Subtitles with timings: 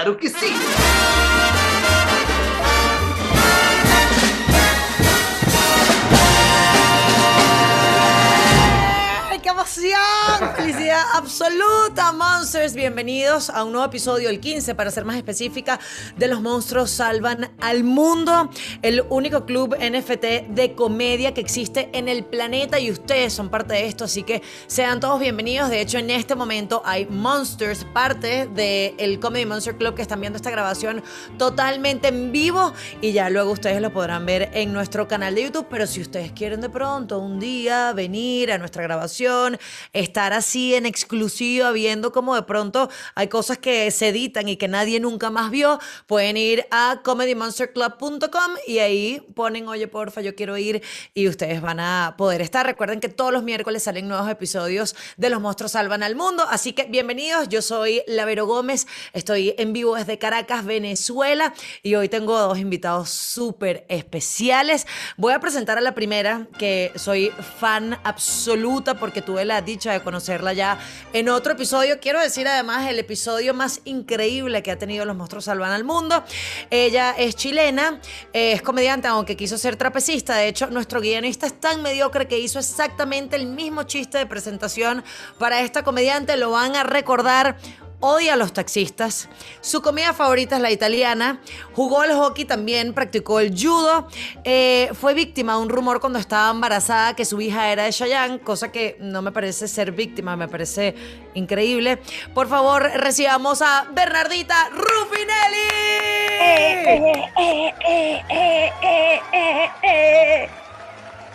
[0.00, 1.59] ¡Claro que sí!
[10.60, 12.74] Felicidad absoluta, Monsters.
[12.74, 15.80] Bienvenidos a un nuevo episodio, el 15, para ser más específica,
[16.18, 18.50] de Los Monstruos Salvan al Mundo,
[18.82, 23.72] el único club NFT de comedia que existe en el planeta y ustedes son parte
[23.72, 25.70] de esto, así que sean todos bienvenidos.
[25.70, 30.36] De hecho, en este momento hay Monsters, parte del Comedy Monster Club que están viendo
[30.36, 31.02] esta grabación
[31.38, 35.68] totalmente en vivo y ya luego ustedes lo podrán ver en nuestro canal de YouTube,
[35.70, 39.58] pero si ustedes quieren de pronto un día venir a nuestra grabación,
[39.94, 44.68] estar así en exclusiva, viendo cómo de pronto hay cosas que se editan y que
[44.68, 50.56] nadie nunca más vio, pueden ir a comedymonsterclub.com y ahí ponen, oye, porfa, yo quiero
[50.56, 50.82] ir
[51.14, 52.66] y ustedes van a poder estar.
[52.66, 56.72] Recuerden que todos los miércoles salen nuevos episodios de Los Monstruos Salvan al Mundo, así
[56.72, 62.38] que bienvenidos, yo soy Lavero Gómez, estoy en vivo desde Caracas, Venezuela y hoy tengo
[62.38, 64.86] dos invitados súper especiales.
[65.16, 70.02] Voy a presentar a la primera, que soy fan absoluta porque tuve la dicha de
[70.52, 70.78] ya
[71.12, 72.00] en otro episodio.
[72.00, 76.24] Quiero decir además el episodio más increíble que ha tenido Los Monstruos Salvan al Mundo.
[76.70, 78.00] Ella es chilena,
[78.32, 80.36] es comediante, aunque quiso ser trapecista.
[80.36, 85.04] De hecho, nuestro guionista es tan mediocre que hizo exactamente el mismo chiste de presentación
[85.38, 86.36] para esta comediante.
[86.36, 87.56] Lo van a recordar
[88.00, 89.28] odia a los taxistas,
[89.60, 91.40] su comida favorita es la italiana,
[91.74, 94.08] jugó al hockey también, practicó el judo,
[94.44, 98.40] eh, fue víctima de un rumor cuando estaba embarazada que su hija era de Cheyenne,
[98.40, 100.94] cosa que no me parece ser víctima, me parece
[101.34, 101.98] increíble.
[102.34, 105.60] Por favor, recibamos a Bernardita Rufinelli.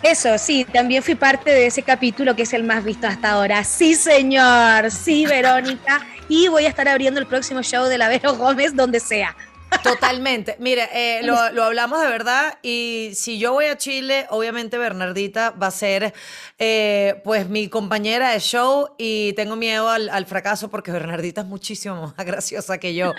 [0.02, 3.64] Eso, sí, también fui parte de ese capítulo que es el más visto hasta ahora.
[3.64, 6.00] Sí, señor, sí, Verónica.
[6.28, 9.36] Y voy a estar abriendo el próximo show de la Vero Gómez donde sea.
[9.82, 10.56] Totalmente.
[10.58, 15.66] Mire, eh, lo, hablamos de verdad y si yo voy a Chile, obviamente Bernardita va
[15.68, 16.14] a ser
[16.58, 21.46] eh, pues mi compañera de show y tengo miedo al, al, fracaso porque Bernardita es
[21.46, 23.12] muchísimo más graciosa que yo.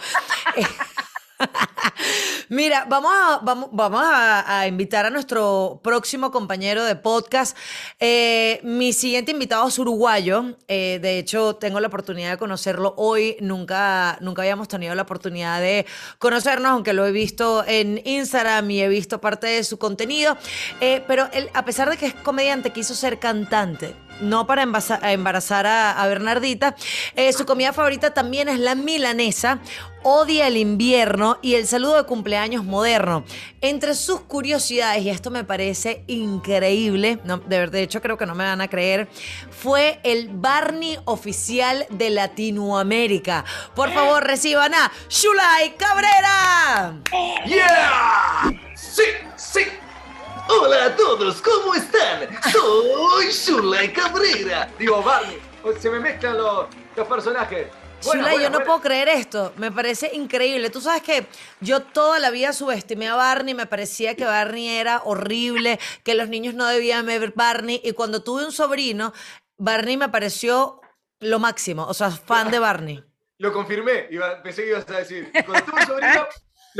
[2.49, 7.57] Mira, vamos a, vamos, vamos a, invitar a nuestro próximo compañero de podcast.
[7.99, 10.57] Eh, mi siguiente invitado es uruguayo.
[10.67, 13.37] Eh, de hecho, tengo la oportunidad de conocerlo hoy.
[13.41, 15.85] Nunca, nunca habíamos tenido la oportunidad de
[16.19, 20.37] conocernos, aunque lo he visto en Instagram y he visto parte de su contenido.
[20.81, 25.67] Eh, pero él, a pesar de que es comediante, quiso ser cantante no para embarazar
[25.67, 26.75] a, Bernardita.
[27.35, 29.59] su comida favorita también es la milanesa,
[30.03, 33.25] odia el invierno y el saludo de cumpleaños moderno.
[33.61, 38.35] Entre sus curiosidades, y esto me parece increíble, no, de, de hecho creo que no
[38.35, 39.07] me van a creer,
[39.49, 43.43] fue el Barney oficial de Latinoamérica.
[43.75, 47.01] Por favor, reciban a Shulay Cabrera.
[47.45, 48.53] ¡Yeah!
[48.75, 49.03] ¡Sí!
[49.35, 49.61] ¡Sí!
[50.49, 52.29] Hola a todos, ¿cómo están?
[52.51, 54.69] Soy Shulay Cabrera.
[54.79, 55.37] Digo, Barney,
[55.79, 57.67] se me mezclan los, los personajes.
[58.05, 59.53] Bueno, yo no puedo creer esto.
[59.57, 60.69] Me parece increíble.
[60.69, 61.27] Tú sabes que
[61.59, 63.55] yo toda la vida subestimé a Barney.
[63.55, 67.81] Me parecía que Barney era horrible, que los niños no debían ver Barney.
[67.83, 69.13] Y cuando tuve un sobrino,
[69.57, 70.79] Barney me pareció
[71.19, 71.85] lo máximo.
[71.87, 73.03] O sea, fan de Barney.
[73.39, 74.09] Lo confirmé.
[74.43, 75.31] pensé que ibas a decir.
[75.45, 76.27] Cuando tuve un sobrino,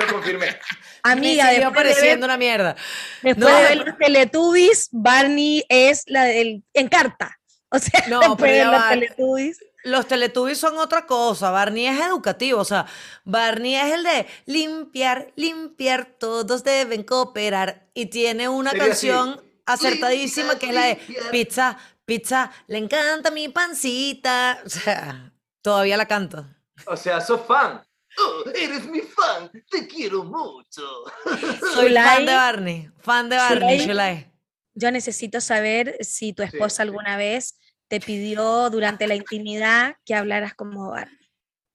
[0.06, 0.58] lo confirmé.
[1.04, 2.76] Amiga, me siguió pareciendo una mierda.
[3.22, 7.34] Después de los Teletubbies, Barney es la del Encarta.
[7.70, 11.52] O sea, no, pero los Teletubbies los Teletubbies son otra cosa.
[11.52, 12.60] Barney es educativo.
[12.60, 12.86] O sea,
[13.24, 17.88] Barney es el de limpiar, limpiar, todos deben cooperar.
[17.94, 20.96] Y tiene una canción acertadísima que es la de
[21.32, 24.62] pizza, pizza, le encanta mi pancita.
[24.66, 25.32] O sea,
[25.62, 26.46] todavía la canto.
[26.86, 27.82] O sea, sos fan.
[28.20, 31.04] Oh, eres mi fan, te quiero mucho.
[31.74, 34.32] Soy fan de Barney, fan de Barney,
[34.74, 40.54] Yo necesito saber si tu esposa alguna vez te pidió durante la intimidad que hablaras
[40.56, 41.32] como Barney.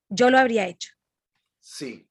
[0.09, 0.91] Yo lo habría hecho.
[1.61, 2.09] Sí.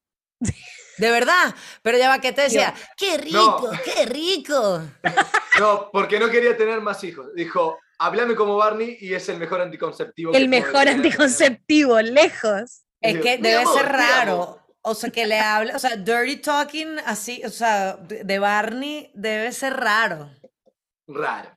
[0.98, 4.82] De verdad, pero ya va que te decía, qué rico, qué rico.
[5.60, 7.28] No, porque no quería tener más hijos.
[7.36, 10.34] Dijo, háblame como Barney y es el mejor anticonceptivo.
[10.34, 12.84] El mejor anticonceptivo, lejos.
[13.02, 14.60] Es que debe ser raro.
[14.84, 19.52] O sea, que le hable, o sea, dirty talking así, o sea, de Barney debe
[19.52, 20.32] ser raro.
[21.08, 21.56] Raro.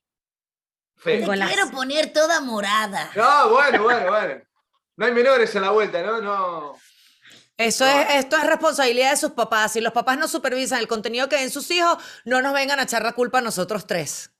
[1.03, 3.11] Te quiero poner toda morada.
[3.15, 4.43] No, bueno, bueno, bueno.
[4.97, 6.21] No hay menores en la vuelta, ¿no?
[6.21, 6.79] No.
[7.57, 9.73] Eso es, esto es responsabilidad de sus papás.
[9.73, 12.85] Si los papás no supervisan el contenido que ven sus hijos, no nos vengan a
[12.85, 14.31] echar la culpa a nosotros tres.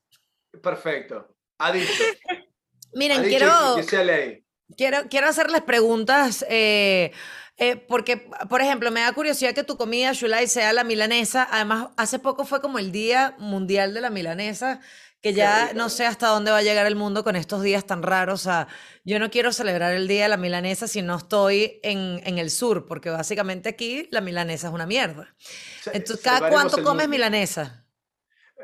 [0.63, 1.37] Perfecto.
[1.59, 1.93] Ha dicho.
[2.95, 3.77] Miren, quiero.
[3.77, 4.44] Que sea ley.
[4.77, 6.45] Quiero, quiero hacerles preguntas.
[6.49, 7.13] eh,
[7.57, 8.17] eh, porque,
[8.49, 11.47] por ejemplo, me da curiosidad que tu comida, Shulai, sea la milanesa.
[11.51, 14.81] Además, hace poco fue como el Día Mundial de la Milanesa,
[15.23, 18.03] que ya no sé hasta dónde va a llegar el mundo con estos días tan
[18.03, 18.41] raros.
[18.41, 18.67] O sea,
[19.05, 22.51] yo no quiero celebrar el Día de la Milanesa si no estoy en, en el
[22.51, 25.35] sur, porque básicamente aquí la milanesa es una mierda.
[25.39, 27.87] Ce- Entonces, ¿cada cuánto comes milanesa?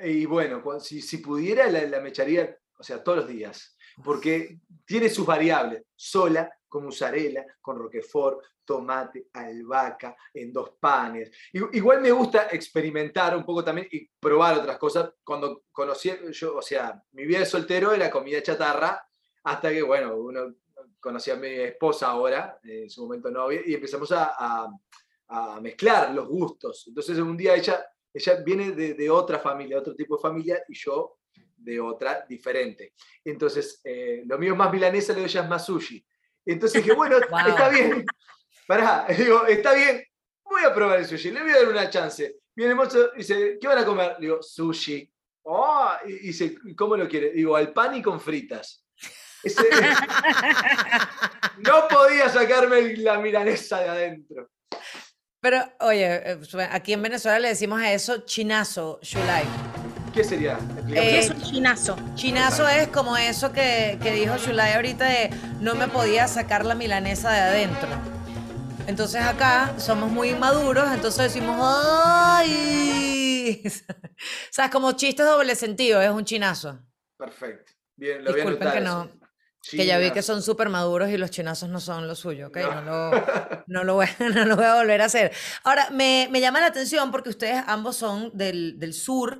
[0.02, 4.58] Y bueno, si, si pudiera, la, la mecharía, o sea, todos los días, porque
[4.90, 11.30] tiene sus variables, sola, con mozzarella, con roquefort, tomate, albahaca, en dos panes.
[11.52, 15.12] Igual me gusta experimentar un poco también y probar otras cosas.
[15.22, 19.00] Cuando conocí, yo, o sea, mi vida de soltero era comida chatarra,
[19.44, 20.56] hasta que, bueno, uno
[20.98, 24.68] conocí a mi esposa ahora, en su momento novia, y empezamos a, a-
[25.28, 26.86] a mezclar los gustos.
[26.88, 30.74] Entonces un día ella, ella viene de, de otra familia, otro tipo de familia, y
[30.76, 31.19] yo
[31.62, 32.94] de otra diferente.
[33.24, 36.04] Entonces, eh, lo mío es más milanesa, lo de ella es más sushi.
[36.46, 37.38] Entonces dije, bueno, Wow.
[37.48, 38.04] está bien.
[38.66, 40.02] Pará, digo, está bien,
[40.42, 42.36] voy a probar el sushi, le voy a dar una chance.
[42.54, 44.16] Viene el mozo y dice, ¿qué van a comer?
[44.18, 45.10] Digo, sushi.
[45.42, 47.30] Oh, y dice, "¿Y ¿cómo lo quiere?
[47.30, 48.84] Digo, al pan y con fritas.
[49.42, 49.62] Ese-
[51.58, 54.50] no podía sacarme la milanesa de adentro.
[55.40, 56.38] Pero, oye, eh,
[56.70, 59.44] aquí en Venezuela le decimos a eso chinazo, Shulai.
[60.12, 60.54] ¿Qué sería?
[60.54, 60.92] Explícame.
[60.94, 61.96] ¿Qué Eh, es un chinazo?
[62.14, 65.30] Chinazo es como eso que, que dijo Shulai ahorita de
[65.60, 67.88] no me podía sacar la milanesa de adentro.
[68.86, 73.62] Entonces acá somos muy inmaduros, entonces decimos ¡ay!
[73.64, 73.70] o
[74.50, 76.80] sea, es como chistes doble sentido, es un chinazo.
[77.16, 77.72] Perfecto.
[77.96, 78.84] Bien, lo voy a Disculpen que eso.
[78.86, 79.20] no-
[79.70, 82.56] Que ya vi que son súper maduros y los chinazos no son lo suyo, ¿ok?
[82.84, 83.10] No.
[83.10, 85.30] No, lo, no, lo voy, a- no lo voy a volver a hacer.
[85.62, 89.38] Ahora, me, me llama la atención porque ustedes ambos son del, del sur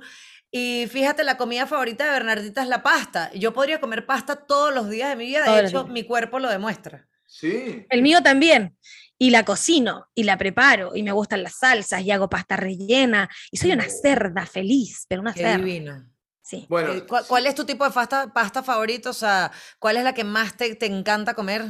[0.51, 3.31] y fíjate, la comida favorita de Bernardita es la pasta.
[3.33, 5.93] Yo podría comer pasta todos los días de mi vida, de hecho, días.
[5.93, 7.07] mi cuerpo lo demuestra.
[7.25, 7.85] Sí.
[7.89, 8.77] El mío también.
[9.17, 13.29] Y la cocino y la preparo y me gustan las salsas y hago pasta rellena
[13.51, 15.57] y soy una cerda feliz, pero una Qué cerda.
[15.57, 16.07] divino.
[16.41, 16.65] Sí.
[16.67, 19.11] Bueno, Eh, ¿Cuál, cuál es tu tipo de pasta, pasta favorito?
[19.11, 21.63] O sea, ¿cuál es la que más te, te encanta comer?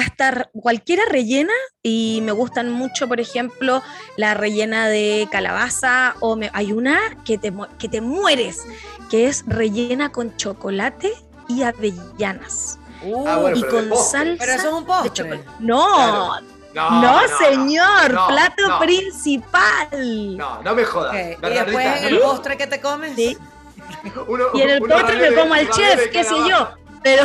[0.00, 3.82] Pasta cualquiera rellena y me gustan mucho, por ejemplo,
[4.18, 8.66] la rellena de calabaza o me- hay una que te, que te mueres,
[9.10, 11.14] que es rellena con chocolate
[11.48, 12.78] y avellanas
[13.26, 14.18] Ah, bueno, y con postre.
[14.20, 14.36] salsa.
[14.44, 15.10] Pero eso es un de postre.
[15.12, 15.44] chocolate.
[15.60, 16.36] No,
[16.74, 16.90] Claro.
[17.00, 18.78] no, señor, no, plato no.
[18.80, 20.36] principal.
[20.36, 21.14] No, no me jodas.
[21.14, 23.14] Y después en no el postre que te comes.
[23.16, 23.38] Sí.
[24.26, 26.68] uno- Y en el uno postre me como al chef, qué sé yo,
[27.02, 27.22] pero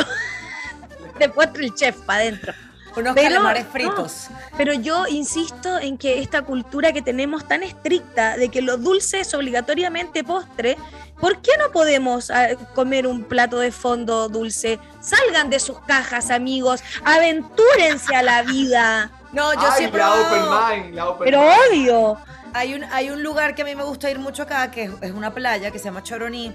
[1.28, 2.52] postre el chef para adentro.
[2.94, 3.70] Unos Pero calamares no.
[3.70, 4.26] fritos.
[4.58, 9.20] Pero yo insisto en que esta cultura que tenemos tan estricta de que lo dulce
[9.20, 10.76] es obligatoriamente postre,
[11.18, 14.78] ¿por qué no podemos ah, comer un plato de fondo dulce?
[15.00, 19.10] Salgan de sus cajas, amigos, aventúrense a la vida.
[19.32, 21.54] No, yo Ay, siempre la open mind, la open Pero mind.
[21.70, 22.18] obvio,
[22.52, 24.90] Hay un, hay un lugar que a mí me gusta ir mucho acá, que es,
[25.00, 26.52] es una playa que se llama Choroní,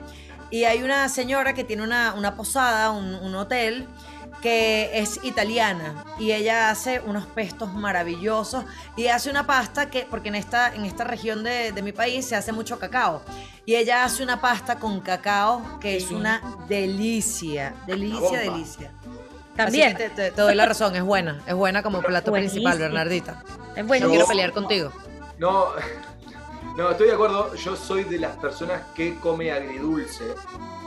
[0.52, 3.88] y hay una señora que tiene una, una posada, un, un hotel,
[4.42, 8.64] que es italiana, y ella hace unos pestos maravillosos,
[8.96, 12.26] y hace una pasta que, porque en esta, en esta región de, de mi país
[12.26, 13.22] se hace mucho cacao,
[13.66, 18.92] y ella hace una pasta con cacao que es una delicia, delicia, delicia.
[19.56, 19.88] también.
[19.90, 22.78] Así que te, te- te doy la razón, es buena, es buena como plato principal.
[22.78, 23.44] Bernardita.
[23.76, 24.10] Es No bueno.
[24.10, 24.92] quiero pelear contigo.
[25.40, 25.68] No,
[26.78, 27.54] no, estoy de acuerdo.
[27.56, 30.24] Yo soy de las personas que come agridulce.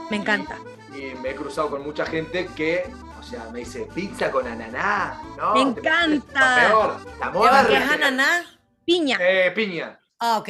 [0.09, 0.57] Me encanta.
[0.95, 2.89] Y me he cruzado con mucha gente que,
[3.21, 5.21] o sea, me dice pizza con ananá.
[5.37, 6.55] No, Me encanta.
[6.67, 7.67] peor, la ¿Lleva muerte.
[7.69, 8.45] qué es ananá?
[8.83, 9.17] Piña.
[9.21, 9.99] Eh, piña.
[10.19, 10.49] Ah, ok.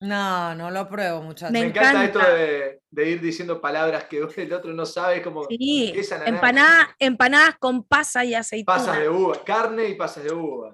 [0.00, 1.52] No, no lo pruebo, muchachos.
[1.52, 2.04] Me Me, encanta, encanta.
[2.24, 6.10] esto de, de ir diciendo palabras que el otro no sabe, como Sí, ¿qué es
[6.12, 6.28] ananá?
[6.28, 8.76] empanadas, empanadas con pasa y aceituna.
[8.78, 10.72] pasas de uva, carne y pasas de uva.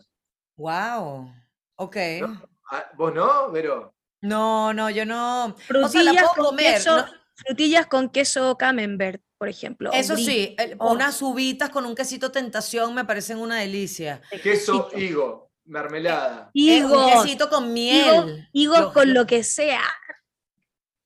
[0.56, 1.30] Wow.
[1.76, 1.97] Ok.
[2.23, 2.42] ¿No?
[2.70, 3.94] Ah, ¿Vos no, Vero?
[4.23, 5.44] No, no, yo no.
[5.47, 6.75] O sea, Frutillas la puedo con comer.
[6.75, 7.06] queso, no-
[7.37, 9.90] frutillas con queso camembert, por ejemplo.
[9.90, 10.25] o Eso brie.
[10.26, 10.92] sí, el- Oh.
[10.92, 14.21] unas uvitas con un quesito tentación me parecen una delicia.
[14.42, 16.47] Queso, higo, mermelada.
[16.49, 18.49] Eh, Higos, un quesito con miel.
[18.52, 19.80] higos Lo- con lo- que sea.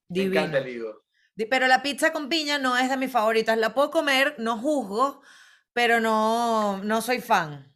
[0.08, 0.40] Me Divino.
[0.40, 1.02] encanta el higo.
[1.50, 3.56] Pero la pizza con piña no es de mis favoritas.
[3.58, 5.22] La puedo comer, no juzgo,
[5.72, 7.70] pero no, no soy fan.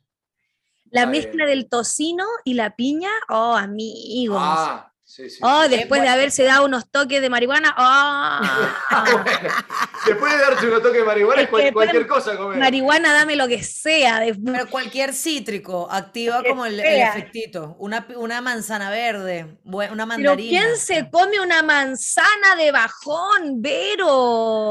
[0.91, 1.59] La Está mezcla bien.
[1.59, 4.39] del tocino y la piña, oh, amigos.
[4.41, 5.71] Ah, Sí, sí, Oh, sí.
[5.71, 7.75] después de haberse dado unos toques de marihuana.
[7.79, 9.25] Oh, Bueno,
[10.07, 12.59] después de darse unos toques de marihuana, Es que después- cualquier cosa comer.
[12.59, 14.23] marihuana, dame lo que sea.
[14.45, 17.77] Pero cualquier cítrico activa como el, el efectito.
[17.79, 20.49] Una, una manzana verde, una Pero mandarina.
[20.51, 24.71] ¿quién se come una manzana de bajón, Vero?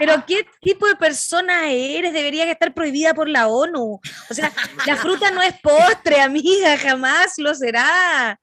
[0.00, 2.12] Pero ¿qué tipo de persona eres?
[2.12, 4.00] Debería estar prohibida por la ONU.
[4.28, 4.50] O sea,
[4.86, 8.38] la fruta no es postre, amiga, jamás lo será.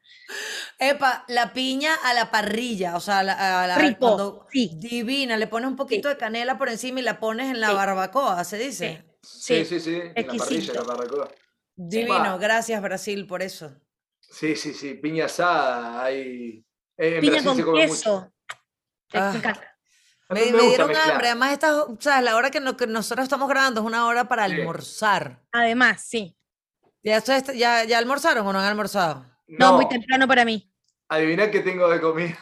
[0.79, 4.71] Epa, la piña a la parrilla, o sea, a la, a la- Rico, cuando- sí.
[4.75, 7.75] divina, le pones un poquito de canela por encima y la pones en la Sí.
[7.75, 9.05] barbacoa, se dice.
[9.21, 10.01] Sí, Sí, sí, sí.
[10.15, 11.29] En la parrilla, en la barbacoa.
[11.75, 13.73] Divino, gracias Brasil por eso.
[14.19, 14.95] Sí, sí, sí.
[14.95, 16.03] Piña asada.
[16.03, 16.65] Hay...
[16.97, 18.31] En Piña Brasil con queso.
[19.13, 19.33] Me Ah.
[19.35, 19.71] encanta.
[20.29, 21.11] Me, me dieron mezclar.
[21.11, 24.07] hambre, además esta, o sea, la hora que, no- que nosotros estamos grabando es una
[24.07, 24.53] hora para Sí.
[24.53, 25.43] almorzar.
[25.51, 26.35] Además, sí.
[27.03, 27.19] ¿Ya,
[27.53, 29.23] ya, ¿Ya almorzaron o no han almorzado?
[29.47, 30.71] No, muy temprano para mí.
[31.09, 32.37] Adiviná qué tengo de comida.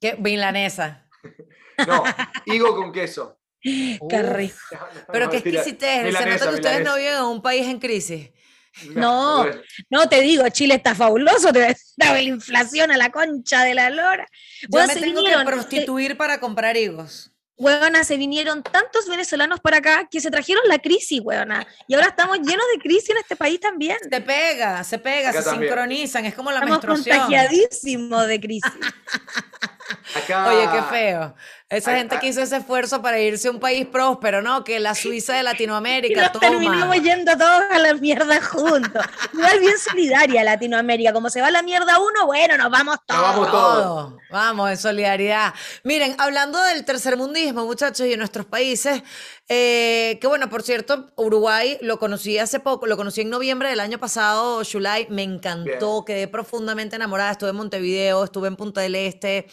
[0.00, 0.16] ¿Qué?
[0.16, 1.06] Milanesa.
[1.86, 2.04] No,
[2.46, 3.38] higo con queso.
[3.60, 4.56] Qué rico.
[4.72, 7.66] No, no, Pero no, qué exquisitez, se nota que ustedes no viven en un país
[7.66, 8.30] en crisis.
[8.94, 9.46] No.
[9.88, 11.60] No, te digo, Chile está fabuloso, te
[11.96, 14.26] da la inflación a la concha de la lora.
[14.68, 17.32] Yo me tengo que prostituir para comprar higos.
[17.58, 21.66] Huevona, se vinieron tantos venezolanos para acá que se trajeron la crisis, huevona.
[21.88, 23.96] Y ahora estamos llenos de crisis en este país también.
[24.10, 25.70] Se pega, se pega, Acá se también.
[25.72, 27.18] sincronizan, es como la Estamos menstruación.
[27.18, 28.72] contagiadísimos de crisis.
[30.14, 31.34] Acá, Oye, qué feo.
[31.68, 34.62] Esa gente que hizo ese esfuerzo para irse a un país próspero, ¿no?
[34.62, 36.48] Que la Suiza de Y Latinoamérica, nos toma.
[36.48, 39.04] terminamos yendo todos a la mierda juntos.
[39.32, 41.12] Igual bien solidaria Latinoamérica.
[41.12, 43.20] Como se va a la mierda uno, bueno, nos vamos todos.
[43.20, 43.82] Nos vamos todos.
[43.82, 44.18] Todo.
[44.30, 45.54] Vamos, en solidaridad.
[45.82, 49.02] Miren, hablando del tercermundismo, muchachos, y de nuestros países,
[49.48, 53.80] eh, que bueno, por cierto, Uruguay lo conocí hace poco, lo conocí en noviembre del
[53.80, 58.94] año pasado, Shulay, me encantó, quedé profundamente enamorada, estuve en Montevideo, estuve en Punta del
[58.96, 59.46] Este,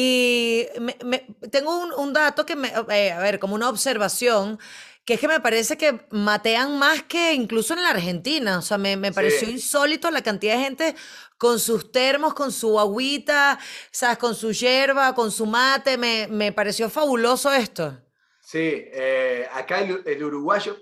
[0.00, 4.60] y me- me- tengo un, un dato que me, eh, a ver, como una observación,
[5.04, 8.58] que es que me parece que matean más que incluso en la Argentina.
[8.58, 9.54] O sea, me, me pareció Sí.
[9.54, 10.94] insólito la cantidad de gente
[11.36, 13.58] con sus termos, con su agüita,
[13.90, 14.18] ¿sabes?
[14.18, 15.98] Con su yerba, con su mate.
[15.98, 17.98] Me, me pareció fabuloso esto.
[18.40, 18.60] Sí,
[18.92, 20.76] eh, acá el, el uruguayo,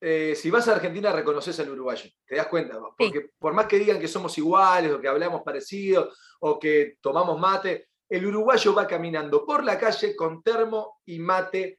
[0.00, 3.78] eh, si vas a Argentina reconoces al uruguayo, te das cuenta, porque por más que
[3.78, 6.10] digan que somos iguales o que hablamos parecido
[6.40, 11.78] o que tomamos mate, el uruguayo va caminando por la calle con termo y mate,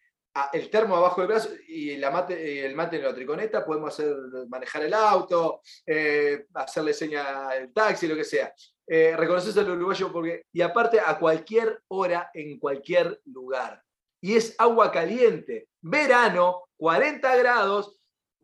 [0.53, 4.15] el termo abajo del brazo y la mate, el mate en la triconeta, podemos hacer,
[4.47, 8.53] manejar el auto, eh, hacerle seña al taxi, lo que sea.
[8.85, 13.83] Eh, reconoces al uruguayo porque, y aparte a cualquier hora, en cualquier lugar
[14.21, 15.69] y es agua caliente.
[15.81, 17.97] Verano, 40 grados,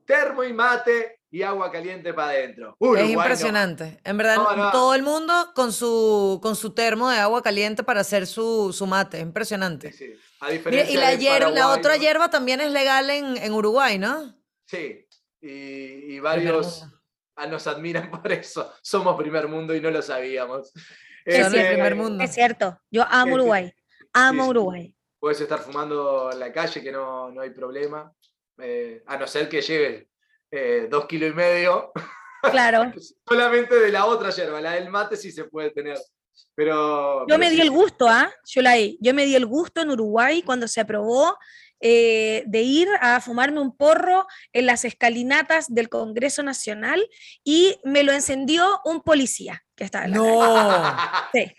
[0.06, 2.78] termo y mate y agua caliente para adentro.
[2.96, 4.00] es impresionante.
[4.04, 4.72] En verdad, No, no.
[4.72, 8.86] todo el mundo con su, con su termo de agua caliente para hacer su, su
[8.86, 9.18] mate.
[9.18, 9.88] Es impresionante.
[10.42, 12.02] A Mira, diferencia y la, hier- la Paraguay, otra ¿no?
[12.02, 14.36] hierba también es legal en, en Uruguay, ¿no?
[14.68, 15.08] Sí,
[15.42, 16.86] y, y varios
[17.36, 18.72] ah, nos admiran por eso.
[18.84, 20.72] Somos primer mundo y no lo sabíamos.
[21.26, 21.68] Es cierto.
[21.74, 22.24] primer mundo.
[22.24, 22.80] Es cierto.
[22.92, 23.34] Yo amo Sí, sí.
[23.34, 23.74] Uruguay.
[24.14, 24.50] Amo Sí, sí.
[24.52, 24.96] Uruguay.
[25.20, 28.14] Puedes estar fumando en la calle que no, no hay problema,
[28.60, 30.10] eh, a no ser que lleve
[30.56, 31.92] eh, dos kilos y medio.
[32.52, 32.92] Claro.
[33.28, 35.98] Solamente de la otra yerba, la del mate sí se puede tener.
[36.56, 38.32] Pero, Yo pero me sí, di el gusto, ¿ah?
[38.46, 41.36] Yolai, Yo me di el gusto en Uruguay cuando se aprobó
[41.80, 47.04] eh, de ir a fumarme un porro en las escalinatas del Congreso Nacional
[47.44, 50.30] y me lo encendió un policía que estaba en la calle.
[50.30, 50.98] No.
[51.34, 51.54] Sí.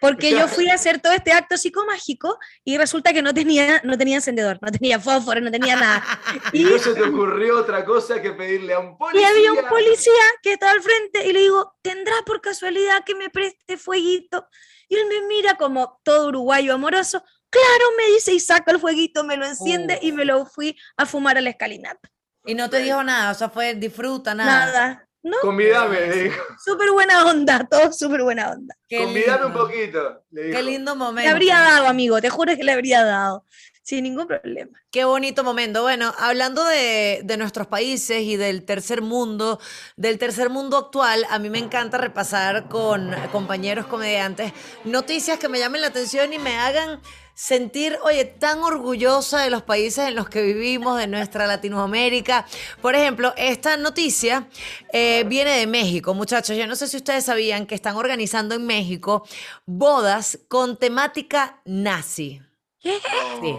[0.00, 3.98] Porque yo fui a hacer todo este acto psicomágico y resulta que no tenía, no
[3.98, 6.04] tenía encendedor, no tenía fósforo, no tenía nada.
[6.52, 9.28] Y no se te ocurrió otra cosa que pedirle a un Y policía.
[9.28, 10.12] había un policía
[10.42, 14.46] que estaba al frente y le digo, ¿tendrá por casualidad que me preste fueguito?
[14.88, 17.22] Y él me mira como todo uruguayo amoroso.
[17.50, 21.06] Claro, me dice, y saca el fueguito, me lo enciende y me lo fui a
[21.06, 22.08] fumar a la escalinata.
[22.44, 24.66] Y no te dijo nada, o sea, fue disfruta, nada.
[24.66, 25.07] Nada.
[25.22, 25.36] ¿No?
[25.42, 26.42] Convidame, le dijo.
[26.64, 28.74] Súper buena onda, todo súper buena onda.
[28.88, 30.22] Qué Convidame un poquito.
[30.30, 30.56] Le dijo.
[30.56, 31.30] Qué lindo Le momento.
[31.30, 33.44] habría dado, amigo, te juro que le habría dado.
[33.82, 34.78] Sin ningún problema.
[34.90, 35.80] Qué bonito momento.
[35.82, 39.58] Bueno, hablando de, de nuestros países y del tercer mundo,
[39.96, 44.52] del tercer mundo actual, a mí me encanta repasar con compañeros comediantes
[44.84, 47.00] noticias que me llamen la atención y me hagan
[47.38, 52.44] sentir, oye, tan orgullosa de los países en los que vivimos, de nuestra Latinoamérica.
[52.82, 54.48] Por ejemplo, esta noticia
[54.92, 56.56] eh, viene de México, muchachos.
[56.56, 59.24] Yo no sé si ustedes sabían que están organizando en México
[59.66, 62.42] bodas con temática nazi.
[62.80, 62.98] ¿Qué?
[63.40, 63.54] Sí.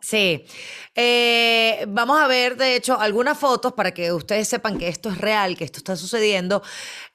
[0.00, 0.44] Sí.
[0.94, 5.18] Eh, vamos a ver, de hecho, algunas fotos para que ustedes sepan que esto es
[5.18, 6.62] real, que esto está sucediendo.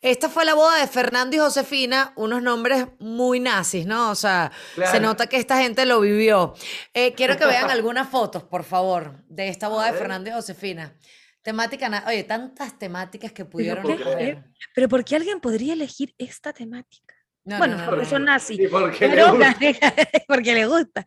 [0.01, 4.11] Esta fue la boda de Fernando y Josefina, unos nombres muy nazis, ¿no?
[4.11, 4.51] O sea,
[4.91, 6.53] se nota que esta gente lo vivió.
[6.93, 9.97] Eh, quiero que vean algunas fotos, por favor, de esta boda de.
[9.97, 10.95] Fernando y Josefina.
[11.41, 14.29] Temática, oye, tantas temáticas que pudieron puedo creer.
[14.29, 14.43] escoger.
[14.73, 17.13] Pero ¿por qué alguien podría elegir esta temática?
[17.45, 18.59] No, bueno, no, no, porque no, son nazis.
[18.71, 19.55] Porque le Pero gusta.
[20.27, 21.05] porque le gusta.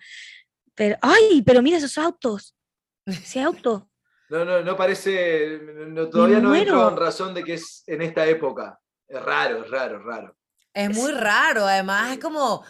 [0.78, 2.54] Pero, ay, pero mira esos autos.
[3.06, 3.90] Ese auto.
[4.30, 5.58] No, no, no parece.
[5.88, 8.78] no- todavía no entro en razón de que es en esta época.
[9.08, 10.36] Es raro, es raro, es raro.
[10.72, 12.62] Es muy raro, además es como...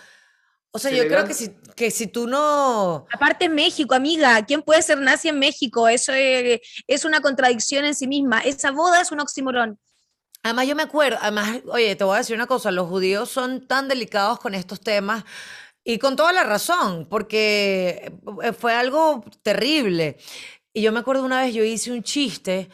[0.71, 3.07] O sea, Se yo creo que si, que si tú no...
[3.13, 5.89] Aparte en México, amiga, ¿quién puede ser nazi en México?
[5.89, 8.41] Eso eh, es una contradicción en sí misma.
[8.41, 9.79] Esa boda es un oxímoron.
[10.43, 13.67] Además, yo me acuerdo, además, oye, te voy a decir una cosa, los judíos son
[13.67, 15.25] tan delicados con estos temas
[15.85, 20.17] y con toda la razón, porque eh, fue algo terrible.
[20.73, 22.69] Y yo me acuerdo una vez, yo hice un chiste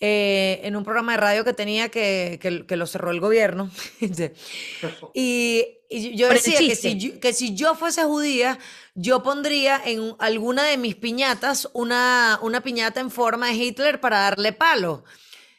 [0.00, 3.70] eh, en un programa de radio que tenía que, que, que lo cerró el gobierno.
[5.14, 8.58] y, y yo decía que si, que si yo fuese judía,
[8.94, 14.20] yo pondría en alguna de mis piñatas una, una piñata en forma de Hitler para
[14.20, 15.04] darle palo.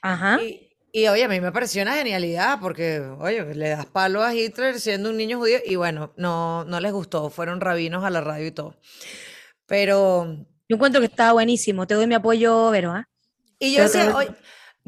[0.02, 0.40] Ajá.
[0.42, 4.34] Y, y, oye, a mí me pareció una genialidad porque, oye, le das palo a
[4.34, 8.22] Hitler siendo un niño judío y bueno, no, no les gustó, fueron rabinos a la
[8.22, 8.76] radio y todo.
[9.66, 10.26] Pero,
[10.68, 11.86] Yo encuentro que estaba buenísimo.
[11.88, 12.92] Te doy mi apoyo, Vero.
[12.92, 13.06] ¿ah?
[13.62, 14.32] y yo decía, oye,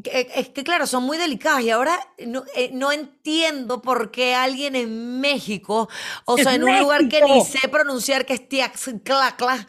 [0.06, 4.76] es que claro, son muy delicados y ahora no, eh, no entiendo por qué alguien
[4.78, 5.90] en México,
[6.26, 9.68] o sea, en un lugar que ni sé pronunciar, que es Tiaxclacla,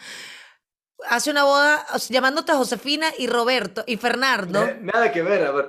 [1.09, 4.65] hace una boda llamándote Josefina y Roberto y Fernando.
[4.65, 5.69] Na- Nada que ver, a ver.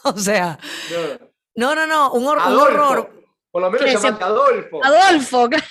[0.14, 0.58] O sea,
[1.56, 1.74] no.
[1.74, 2.64] no, no, un, hor- un Adolfo.
[2.64, 3.10] horror.
[3.50, 4.80] Por lo menos llamate Adolfo.
[4.84, 5.64] Adolfo, claro.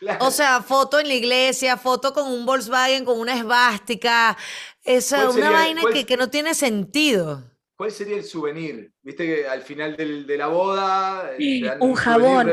[0.00, 0.24] Claro.
[0.26, 4.36] O sea, foto en la iglesia, foto con un Volkswagen, con una esvástica.
[4.84, 7.42] Esa, ¿Cuál una vaina cuál- que, que no tiene sentido.
[7.76, 8.92] ¿Cuál sería el souvenir?
[9.02, 11.30] Viste que al final del- de la boda.
[11.38, 12.50] eh, Un jabón.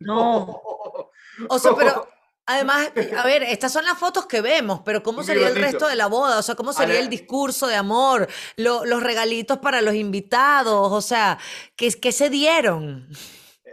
[0.00, 0.60] No.
[1.48, 2.06] O sea, pero
[2.54, 5.96] además, a ver, estas son las fotos que vemos, pero ¿cómo sería el resto de
[5.96, 6.38] la boda?
[6.38, 8.28] O sea, ¿cómo sería el discurso de amor?
[8.56, 11.38] Lo- los regalitos para los invitados, o sea,
[11.76, 13.08] ¿qué, qué se dieron?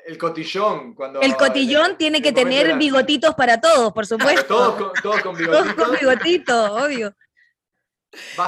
[0.06, 0.94] El cotillón.
[0.96, 4.46] Cuando, El cotillón tiene que tener bigotitos para todos, por supuesto.
[4.48, 5.76] Todos con, todos con Todos bigotitos.
[5.86, 7.14] con bigotitos, obvio.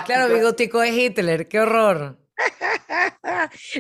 [0.06, 2.18] Claro, bigotico es Hitler, qué horror.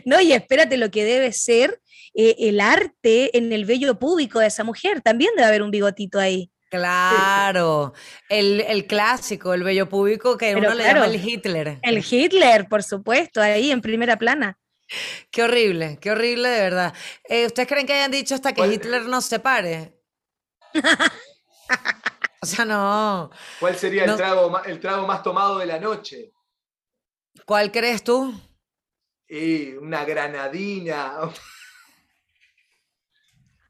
[0.06, 1.81] No, y espérate lo que debe ser
[2.22, 5.01] eh, el arte en el vello público de esa mujer.
[5.01, 6.51] También debe haber un bigotito ahí.
[6.70, 7.94] Claro,
[8.29, 11.79] el, el clásico, el bello público que Pero uno le claro, llama el Hitler.
[11.82, 14.60] El Hitler, por supuesto, ahí en primera plana.
[15.32, 16.94] Qué horrible, qué horrible de verdad.
[17.27, 20.00] Eh, ¿Ustedes creen que hayan dicho hasta que ¿Cuál- Hitler nos separe?
[22.42, 23.29] O sea, no.
[23.60, 24.14] ¿Cuál sería No.
[24.14, 26.32] el, trago, el trago más tomado de la noche?
[27.46, 28.34] ¿Cuál crees tú?
[29.27, 31.16] Y una granadina.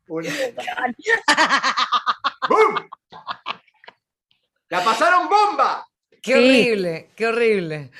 [0.09, 0.29] Una-
[2.49, 2.75] ¡Bum!
[4.69, 5.85] ¡La pasaron bomba!
[6.21, 6.37] Qué Sí.
[6.37, 7.91] horrible, qué horrible.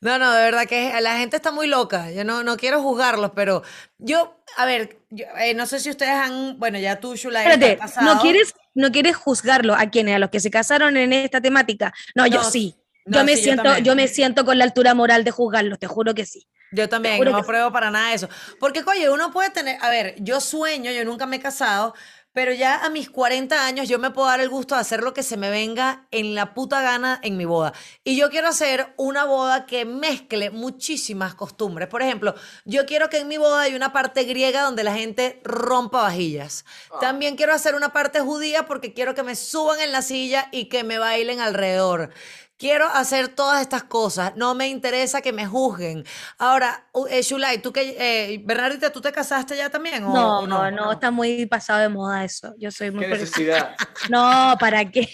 [0.00, 2.10] No, no, de verdad que la gente está muy loca.
[2.10, 3.62] Yo no, no quiero juzgarlos, pero
[3.96, 7.76] yo, a ver, yo, eh, no sé si ustedes han, bueno, ya tú, Shulay, Espérate,
[7.76, 8.20] ¿no casado.
[8.20, 10.16] quieres, ¿no quieres juzgarlo a quienes?
[10.16, 11.94] ¿A los que se casaron en esta temática?
[12.14, 12.76] No, yo sí.
[13.06, 13.84] no, yo, me sí, yo siento, también.
[13.84, 16.46] yo me siento con la altura moral de juzgarlos, te juro que sí.
[16.74, 18.28] Yo también, no apruebo para nada eso.
[18.58, 21.94] Porque, coño, uno puede tener, a ver, yo sueño, yo nunca me he casado,
[22.34, 25.14] pero ya a mis 40 años yo me puedo dar el gusto de hacer lo
[25.14, 27.72] que se me venga en la puta gana en mi boda.
[28.02, 31.86] Y yo quiero hacer una boda que mezcle muchísimas costumbres.
[31.86, 32.34] Por ejemplo,
[32.64, 36.64] yo quiero que en mi boda haya una parte griega donde la gente rompa vajillas.
[37.00, 40.64] También quiero hacer una parte judía porque quiero que me suban en la silla y
[40.64, 42.10] que me bailen alrededor.
[42.56, 44.32] Quiero hacer todas estas cosas.
[44.36, 46.04] No me interesa que me juzguen.
[46.38, 50.04] Ahora, eh, Shulay, tú que, eh, Bernardita, ¿tú te casaste ya también?
[50.04, 52.54] o- No, o no, no, está muy pasado de moda eso.
[52.58, 53.74] Yo soy muy ¡Qué necesidad!
[54.10, 55.08] No, ¿para qué?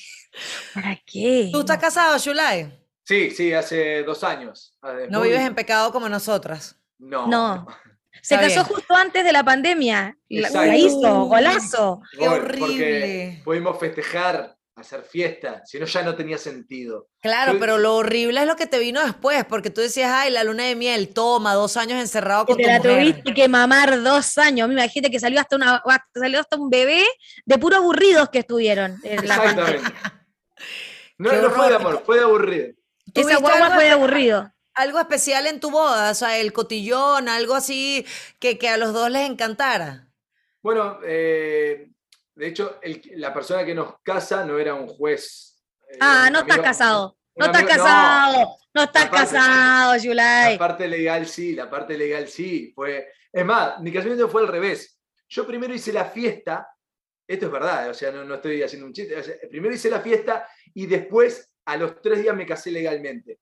[0.74, 1.48] ¿Para qué?
[1.53, 1.81] ¿Tú estás No.
[1.81, 2.79] casado, Shulay?
[3.05, 4.76] Sí, sí, hace dos años.
[5.09, 6.76] No muy- vives en pecado como nosotras.
[6.98, 7.26] No.
[7.26, 7.66] No.
[8.22, 8.74] Se Está casó bien.
[8.76, 10.18] justo antes de la pandemia.
[10.29, 10.66] La, Exacto.
[10.66, 12.03] la hizo, golazo.
[12.18, 12.66] Qué horrible.
[12.66, 17.09] Porque pudimos festejar, hacer fiesta, si no ya no tenía sentido.
[17.21, 20.45] Claro, pero lo horrible es lo que te vino después, porque tú decías, ay, la
[20.45, 22.99] luna de miel, toma, dos años encerrado Que con te tu la mujer.
[22.99, 24.69] tuviste que mamar dos años.
[24.69, 25.83] Me imagínate que salió hasta una
[26.14, 27.05] salió hasta un bebé
[27.45, 28.99] de puro aburridos que estuvieron.
[29.03, 29.83] en la Exactamente.
[31.19, 32.66] No, no fue de amor, fue de aburrido.
[32.69, 34.53] Esa ¿Tuviste guagua algo fue de aburrido.
[34.73, 38.07] Algo especial en tu boda, o sea, el cotillón, algo así
[38.38, 40.09] que, que a los dos les encantara.
[40.62, 41.90] Bueno, eh,
[42.40, 46.40] de hecho, el- la persona que nos casa no era un juez eh, Ah, no
[46.40, 47.16] estás casado.
[47.37, 47.68] No estás no.
[47.68, 48.57] casado.
[48.72, 50.59] No estás casado, La Yulai.
[50.59, 52.72] parte legal sí, la parte legal sí.
[52.74, 53.09] Fue...
[53.33, 54.98] Es más, mi casamiento fue al revés.
[55.29, 56.68] Yo primero hice la fiesta,
[57.26, 59.16] esto es verdad, o sea, no, no estoy haciendo un chiste.
[59.16, 63.38] o sea, primero hice la fiesta y después, a los tres días, me casé legalmente.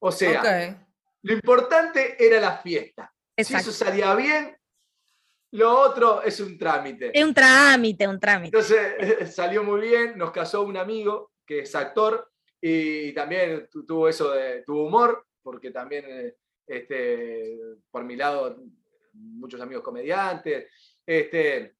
[0.00, 0.84] O sea,
[1.22, 3.12] lo importante era la fiesta.
[3.36, 4.56] Si eso salía bien,
[5.52, 7.10] lo otro es un trámite.
[7.18, 8.56] Es un trámite, un trámite.
[8.56, 14.08] Entonces salió muy bien, nos casó un amigo que es actor y también tu- tuvo
[14.08, 16.36] eso de tuvo humor, porque también eh,
[16.66, 17.58] este,
[17.90, 18.56] por mi lado
[19.14, 20.68] muchos amigos comediantes,
[21.04, 21.74] este,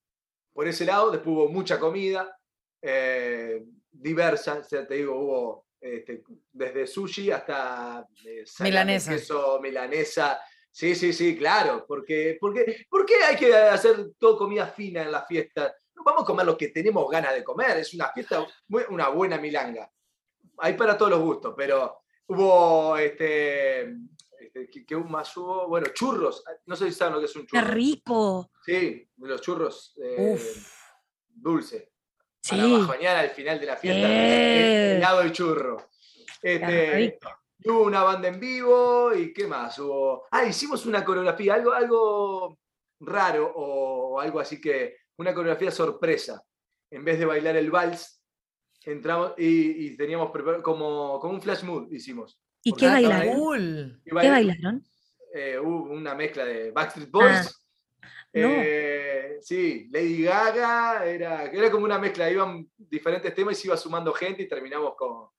[0.53, 2.37] por ese lado después hubo mucha comida,
[2.81, 8.43] eh, diversa, o sea, te digo, hubo este, desde sushi hasta eh,
[9.13, 10.41] queso, milanesa.
[10.71, 15.11] Sí, sí, sí, claro, porque, porque, ¿por qué hay que hacer todo comida fina en
[15.11, 15.75] la fiesta?
[16.03, 19.37] Vamos a comer lo que tenemos ganas de comer, es una fiesta, muy- una buena
[19.37, 19.91] milanga.
[20.59, 23.81] Hay para todos los gustos, pero hubo, este,
[24.39, 25.67] este, ¿qué, qué más hubo?
[25.67, 27.71] Bueno, churros, no sé si saben lo que es un Qué churro.
[27.73, 28.51] rico.
[28.65, 30.39] Sí, los churros eh,
[31.27, 31.91] dulce.
[32.41, 32.55] Sí.
[32.55, 34.07] Para bajonear al final de la fiesta.
[34.09, 34.95] Eh.
[34.97, 35.89] Helado y churro.
[36.41, 37.29] Qué Este, rico.
[37.63, 40.25] Y hubo una banda en vivo y qué más hubo.
[40.31, 42.57] Ah, hicimos una coreografía, algo, algo
[42.99, 46.41] raro o, algo así que, una coreografía sorpresa.
[46.89, 48.21] En vez de bailar el vals,
[48.83, 50.31] entramos y, y teníamos
[50.63, 52.39] como, como un flash mood hicimos.
[52.63, 53.35] ¿Y qué ah, bailaron?
[53.35, 54.01] Cool.
[54.03, 54.83] Y ¿Qué bail- bailaron?
[55.33, 57.65] eh, hubo una mezcla de Backstreet Boys.
[58.01, 58.09] no.
[58.33, 63.77] eh, sí, Lady Gaga, era, era como una mezcla, iban diferentes temas y se iba
[63.77, 65.29] sumando gente y terminamos con,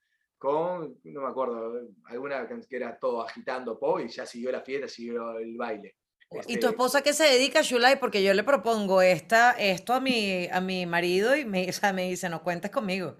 [0.43, 4.89] con no me acuerdo, alguna que era todo agitando pop y ya siguió la fiesta,
[4.89, 5.95] siguió el baile.
[6.33, 8.01] ¿Y Este, tu esposa qué se dedica, Shulai?
[8.01, 11.93] Porque yo le propongo esta, esto a mi, a mi marido y me, o sea,
[11.93, 13.19] me dice, no cuentes conmigo.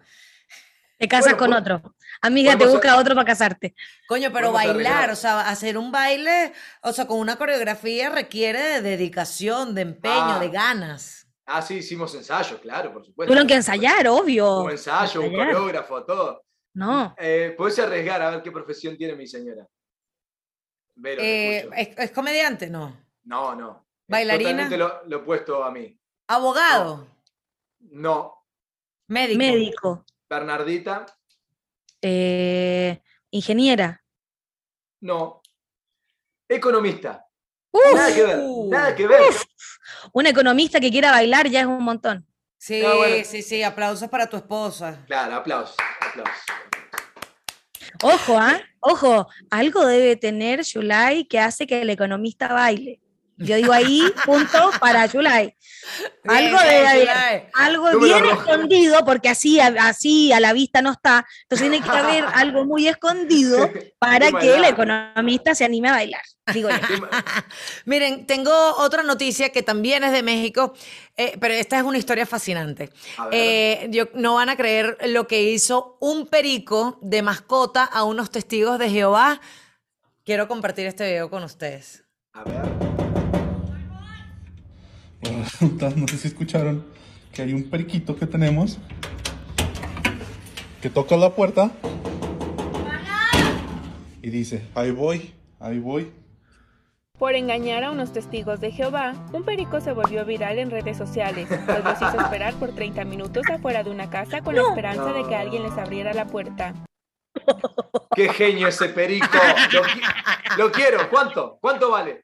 [0.99, 1.95] Te casas Bueno, con pues- otro.
[2.23, 3.75] Amiga, te podemos busca otro para casarte.
[4.09, 8.61] Coño, pero Podemos bailar, o sea, hacer un baile, o sea, con una coreografía requiere
[8.61, 10.41] de dedicación, de empeño, Ah.
[10.41, 11.29] de ganas.
[11.47, 13.29] Ah, sí, hicimos ensayo, claro, por supuesto.
[13.31, 14.61] Tuvieron que ensayar, obvio.
[14.63, 15.47] Un ensayo, un Ensayar.
[15.53, 16.45] coreógrafo, todo.
[16.75, 17.15] No.
[17.19, 19.67] Eh, Podés arriesgar a ver qué profesión tiene mi señora.
[20.95, 21.69] Vero, Eh.
[21.77, 22.69] ¿es, es comediante?
[22.71, 22.97] No.
[23.25, 23.87] No, no.
[24.09, 24.51] ¿Bailarina?
[24.69, 25.99] Totalmente lo, lo opuesto a mí.
[26.29, 27.07] ¿Abogado?
[27.81, 28.47] No,
[29.09, 29.39] ¿Médico?
[29.39, 30.05] Médico.
[30.29, 31.05] Bernardita,
[32.01, 34.03] eh, ingeniera.
[35.01, 35.41] no.
[36.49, 37.27] Economista.
[37.71, 39.23] Uf, Nada que ver, nada que ver.
[40.13, 42.27] un economista que quiera bailar ya es un montón.
[42.59, 43.25] Sí, Ah, bueno.
[43.25, 45.03] sí, sí, aplausos para tu esposa.
[45.07, 45.77] Claro, aplausos,
[48.03, 48.61] Ojo, ¿ah?
[48.81, 53.01] Ojo, algo debe tener Yulai que hace que el economista baile.
[53.39, 55.57] Yo digo ahí, punto para Yulai.
[56.29, 56.99] Algo Bien.
[57.01, 57.49] Shulai.
[57.55, 58.51] Algo Número bien rojo.
[58.53, 61.27] escondido, porque así, a- así a la vista no está.
[61.43, 63.69] Entonces tiene que haber algo muy escondido
[63.99, 66.23] para que el economista se anime a bailar.
[66.53, 66.77] Digo yo.
[67.85, 70.75] Miren, tengo otra noticia que también es de México,
[71.17, 72.91] eh, pero esta es una historia fascinante.
[73.33, 78.31] Eh, yo- no van a creer lo que hizo un perico de mascota a unos
[78.31, 79.41] testigos de Jehová.
[80.25, 82.05] Quiero compartir este video con ustedes.
[82.35, 82.92] A ver.
[85.23, 86.85] Resulta, no sé si escucharon
[87.33, 88.79] que hay un periquito que tenemos
[90.81, 91.71] que toca la puerta
[94.21, 96.13] y dice, ahí voy, ahí voy.
[97.19, 101.47] Por engañar a unos testigos de Jehová, un perico se volvió viral en redes sociales,
[101.49, 105.25] pues los hizo esperar por 30 minutos afuera de una casa con la esperanza de
[105.29, 106.75] que alguien les abriera la puerta.
[108.17, 109.27] Qué genio ese perico.
[109.73, 111.09] Lo, qui- lo quiero.
[111.11, 111.59] ¿Cuánto?
[111.61, 112.23] ¿Cuánto vale?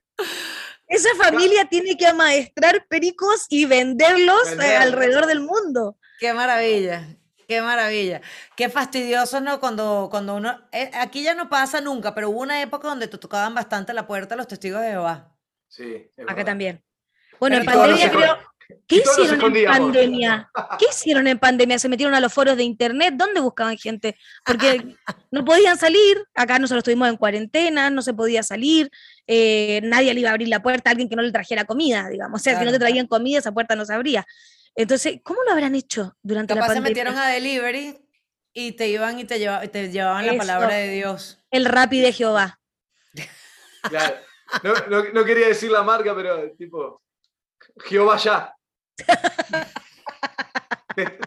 [0.88, 4.82] Esa familia tiene que amaestrar pericos y venderlos eh, Venderlos.
[4.82, 5.96] alrededor del mundo.
[6.18, 7.06] Qué maravilla,
[7.46, 8.20] qué maravilla.
[8.56, 9.60] Qué fastidioso, ¿no?
[9.60, 10.58] Cuando, cuando uno...
[10.72, 14.06] eh, aquí ya no pasa nunca, pero hubo una época donde te tocaban bastante la
[14.06, 15.36] puerta los testigos de Jehová.
[15.68, 16.10] Sí.
[16.16, 16.46] Acá verdad.
[16.46, 16.84] también.
[17.38, 18.38] Bueno, en pandemia creo.
[18.86, 20.50] ¿Qué hicieron en pandemia?
[20.78, 21.78] ¿Qué hicieron en pandemia?
[21.78, 23.14] ¿Se metieron a los foros de internet?
[23.16, 24.16] ¿Dónde buscaban gente?
[24.44, 24.94] Porque
[25.30, 26.22] no podían salir.
[26.34, 28.90] Acá nosotros estuvimos en cuarentena, no se podía salir.
[29.26, 32.08] eh, nadie le iba a abrir la puerta a alguien que no le trajera comida,
[32.08, 32.40] digamos.
[32.40, 32.72] O sea, si no Claro.
[32.78, 34.26] te traían comida, esa puerta no se abría.
[34.74, 37.04] Entonces, ¿cómo lo habrán hecho durante la Capaz se pandemia?
[37.04, 37.98] metieron a delivery
[38.52, 41.38] y te iban y te, lleva- y te llevaban la palabra de Dios.
[41.50, 42.60] El Rappi de Jehová.
[43.82, 44.16] Claro.
[44.62, 47.02] No, no- no quería decir la marca, pero tipo.
[47.84, 48.54] Jehová ya.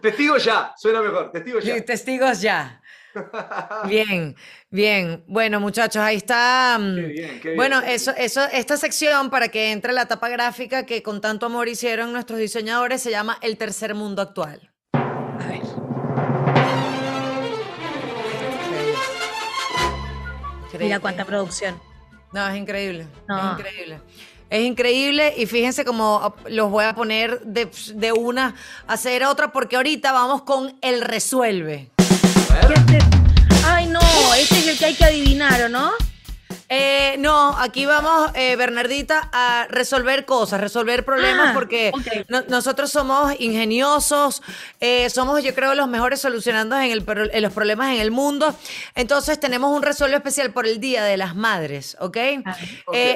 [0.02, 1.32] Testigos ya, suena mejor.
[1.32, 1.86] Testigos ya.
[1.86, 2.82] Testigos ya.
[3.86, 4.36] Bien,
[4.70, 5.24] bien.
[5.28, 6.78] Bueno, muchachos, ahí está.
[6.80, 6.96] Mm.
[6.96, 7.58] Qué bien, qué bien.
[7.58, 11.68] Bueno, eso, eso, esta sección para que entre la tapa gráfica que con tanto amor
[11.68, 14.72] hicieron nuestros diseñadores se llama El Tercer Mundo Actual.
[14.94, 15.62] A ver.
[20.80, 21.80] Mira cuánta producción.
[22.32, 23.06] No, es increíble.
[23.28, 23.54] No.
[23.54, 24.02] Es increíble.
[24.52, 28.54] Es increíble y fíjense cómo los voy a poner de, de una
[28.86, 31.90] a hacer otra porque ahorita vamos con el resuelve.
[33.66, 34.02] Ay, no,
[34.38, 35.92] este es el que hay que adivinar, ¿o no?
[36.74, 41.92] Eh, no, aquí vamos, eh, Bernardita, a resolver cosas, resolver problemas, Ah, porque
[42.30, 44.42] no- nosotros somos ingeniosos,
[44.80, 47.04] eh, somos, yo creo, los mejores solucionando en, el
[47.34, 48.56] en los problemas en el mundo.
[48.96, 52.18] Entonces, tenemos un resuelve especial por el Día de las Madres, ¿ok?
[52.46, 52.56] Ah,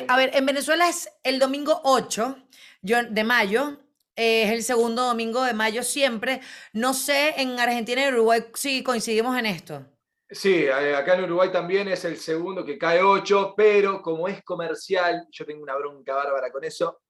[0.10, 2.36] a ver, en Venezuela es el domingo 8
[2.82, 3.80] yo- de mayo.
[4.18, 6.40] es el segundo domingo de mayo siempre.
[6.72, 9.86] No sé en Argentina y Uruguay si coincidimos en esto.
[10.30, 14.44] Sí, eh, acá en Uruguay también es el segundo que cae 8, pero como es
[14.44, 17.02] comercial, yo tengo una bronca bárbara con eso,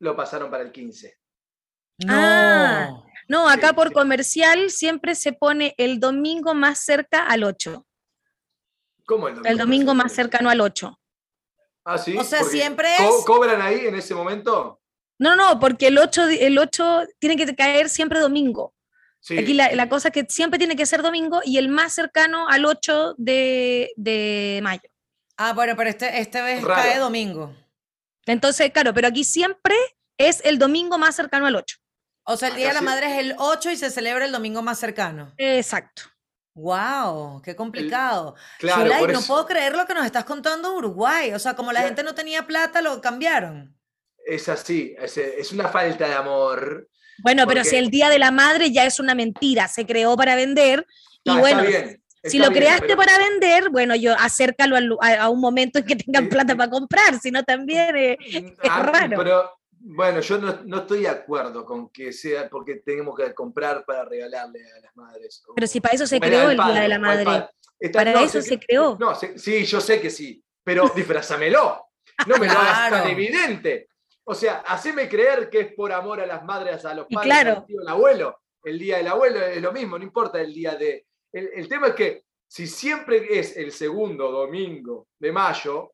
[0.00, 1.16] lo pasaron para el 15.
[1.98, 2.12] No.
[2.12, 3.02] Ah.
[3.28, 3.94] No, acá Sí, por sí.
[3.94, 7.86] comercial siempre se pone el domingo más cerca al 8.
[9.06, 9.50] ¿Cómo el domingo?
[9.52, 10.98] El domingo más cercano al 8.
[11.84, 12.16] Ah, sí.
[12.16, 14.80] O sea, porque siempre co- es- ¿Cobran ahí en ese momento?
[15.18, 18.74] No, no, porque el 8, di- el 8 tiene que caer siempre domingo.
[19.26, 19.38] Sí.
[19.38, 22.46] Aquí la, la cosa es que siempre tiene que ser domingo y el más cercano
[22.46, 24.82] al 8 de, de mayo.
[25.38, 26.74] Ah, bueno, pero este, este vez Raro.
[26.82, 27.56] cae domingo.
[28.26, 29.74] Entonces, claro, pero aquí siempre
[30.18, 31.78] es el domingo más cercano al 8.
[32.26, 32.84] O sea, el Acá Día de la sí.
[32.84, 35.32] Madre es el 8 y se celebra el domingo más cercano.
[35.38, 36.02] Exacto.
[36.54, 37.40] ¡Wow!
[37.42, 38.34] ¡Qué complicado!
[38.58, 41.32] Claro, Zulay, no puedo creer lo que nos estás contando en Uruguay.
[41.32, 41.88] O sea, como la Claro.
[41.88, 43.74] gente no tenía plata, lo cambiaron.
[44.26, 46.88] Es así, es, es una falta de amor.
[47.22, 50.34] Bueno, pero si el Día de la Madre ya es una mentira, se creó para
[50.36, 50.86] vender
[51.22, 55.14] y bueno, está bien, si lo bien, creaste pero- para vender, bueno, yo acércalo a,
[55.14, 58.82] a un momento en que tengan plata para comprar, si no también eh, es Ah,
[58.82, 59.16] raro.
[59.18, 59.50] Pero
[59.86, 64.04] bueno, yo no, no estoy de acuerdo con que sea porque tenemos que comprar para
[64.06, 65.42] regalarle a las madres.
[65.46, 67.48] o- Pero si para eso se creó el Día de la Madre.
[67.92, 68.96] Para no, eso se creó.
[68.98, 71.88] No, se- sí, yo sé que sí, pero disfrazamelo.
[72.26, 73.88] No me lo hagas tan evidente.
[74.26, 77.56] O sea, haceme creer que es por amor a las madres, a los padres, claro.
[77.58, 78.40] al tío, al abuelo.
[78.62, 81.06] El día del abuelo es lo mismo, no importa el día de.
[81.32, 85.92] El, el tema es que si siempre es el segundo domingo de mayo,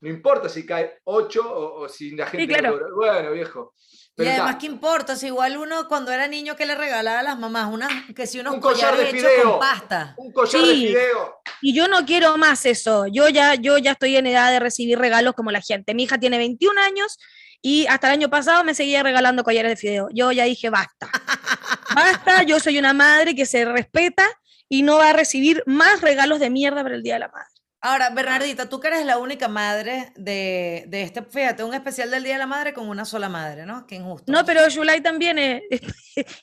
[0.00, 2.46] no importa si cae 8 o, o si la gente.
[2.46, 2.94] no claro.
[2.96, 3.72] Bueno, viejo.
[4.16, 4.56] Y además.
[4.60, 5.16] ¿qué importa?
[5.16, 8.40] Si igual uno cuando era niño que le regalaba a las mamás una, que si
[8.40, 9.50] unos Un collar de fideo.
[9.52, 10.14] con pasta.
[10.18, 10.86] Un collar de Sí.
[10.88, 11.36] fideo.
[11.62, 13.06] Y yo no quiero más eso.
[13.06, 15.94] Yo ya, yo ya estoy en edad de recibir regalos como la gente.
[15.94, 17.16] Mi hija tiene 21 años
[17.62, 20.08] y hasta el año pasado me seguía regalando collares de fideo.
[20.12, 21.08] Yo ya dije, basta.
[21.94, 24.24] Basta, yo soy una madre que se respeta
[24.68, 27.48] y no va a recibir más regalos de mierda para el Día de la Madre.
[27.84, 32.22] Ahora, Bernardita, tú que eres la única madre de, de este, fíjate, un especial del
[32.24, 33.86] Día de la Madre con una sola madre, ¿no?
[33.86, 34.30] Qué injusto.
[34.32, 35.82] No, pero Yulai también es, es-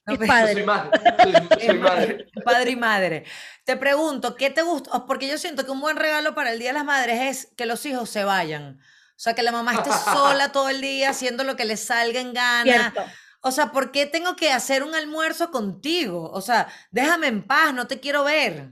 [0.06, 0.64] No, es Yo soy padre.
[0.66, 1.00] madre.
[1.24, 1.34] Soy,
[1.68, 2.28] soy madre.
[2.46, 3.24] Padre y madre.
[3.64, 5.06] Te pregunto, ¿qué te gusta?
[5.08, 7.66] Porque yo siento que un buen regalo para el Día de las Madres es que
[7.66, 8.80] los hijos se vayan.
[9.20, 9.90] O sea, que la mamá esté
[10.40, 12.64] sola todo el día haciendo lo que le salga en gana.
[12.94, 13.04] Cierto.
[13.42, 16.32] O sea, ¿por qué tengo que hacer un almuerzo contigo?
[16.32, 18.70] O sea, déjame en paz, no te quiero ver.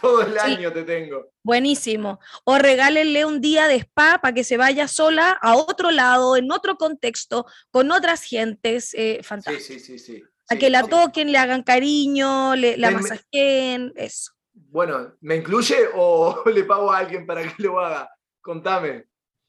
[0.00, 0.38] Todo el Sí.
[0.38, 1.32] año te tengo.
[1.42, 2.20] Buenísimo.
[2.44, 6.52] O regálenle un día de spa para que se vaya sola a otro lado, en
[6.52, 8.94] otro contexto, con otras gentes.
[8.94, 9.64] eh, Sí, fantástico.
[9.66, 10.22] sí, sí, sí.
[10.48, 10.90] A Sí, que la sí.
[10.90, 14.30] toquen, le hagan cariño, le, la Denme- masajeen, eso.
[14.52, 18.08] Bueno, ¿me incluye o le pago a alguien para que lo haga?
[18.40, 19.04] Contame.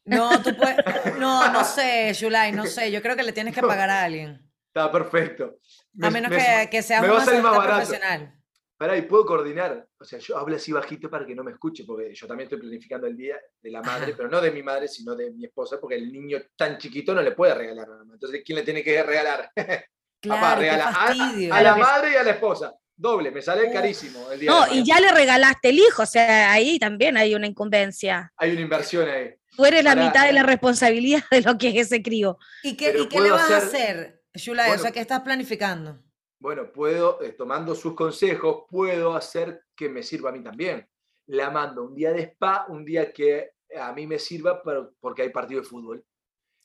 [0.10, 1.18] No, tú puedes.
[1.18, 2.92] No, no sé, Yulai, no sé.
[2.92, 4.42] Yo creo que le tienes que pagar a alguien.
[4.68, 5.60] Está perfecto.
[6.02, 7.78] A Me- menos me- que, que sea me va a salir más barato.
[7.78, 8.36] profesional.
[8.78, 9.86] Pará, y puedo coordinar.
[10.00, 12.60] O sea, yo hablo así bajito para que no me escuche, porque yo también estoy
[12.60, 15.78] planificando el día de la madre, pero no de mi madre, sino de mi esposa,
[15.82, 18.14] porque el niño tan chiquito no le puede regalar nada más.
[18.14, 19.52] Entonces, ¿quién le tiene que regalar?
[19.56, 19.86] Papá,
[20.22, 22.74] Claro, qué regala a- la madre y a la esposa.
[23.00, 26.52] Doble, me sale carísimo el día No, y ya le regalaste el hijo, o sea,
[26.52, 28.34] ahí también hay una incumbencia.
[28.36, 29.34] Hay una inversión ahí.
[29.56, 30.34] Tú eres la mitad de eh.
[30.34, 32.38] la responsabilidad de lo que es ese crío.
[32.62, 34.72] ¿Y qué, y qué le vas a hacer- Yulai?
[34.72, 35.98] o sea, ¿qué estás planificando?
[36.40, 40.86] Bueno, puedo, eh, tomando sus consejos, puedo hacer que me sirva a mí también.
[41.28, 45.22] La mando un día de spa, un día que a mí me sirva pero- porque
[45.22, 46.04] hay partido de fútbol.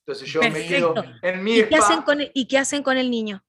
[0.05, 2.99] Entonces yo me quedo en mi ¿Y qué, hacen con el, ¿Y qué hacen con
[2.99, 3.45] el niño?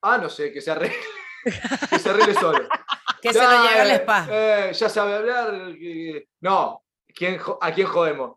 [0.00, 0.96] Ah, no sé, que se arregle,
[1.44, 2.68] que se arregle solo.
[3.22, 4.26] Que se Ya, lo lleve al spa.
[4.30, 5.52] eh, ya sabe hablar.
[6.40, 6.82] No,
[7.14, 8.36] ¿quién, jo- ¿a quién jodemos?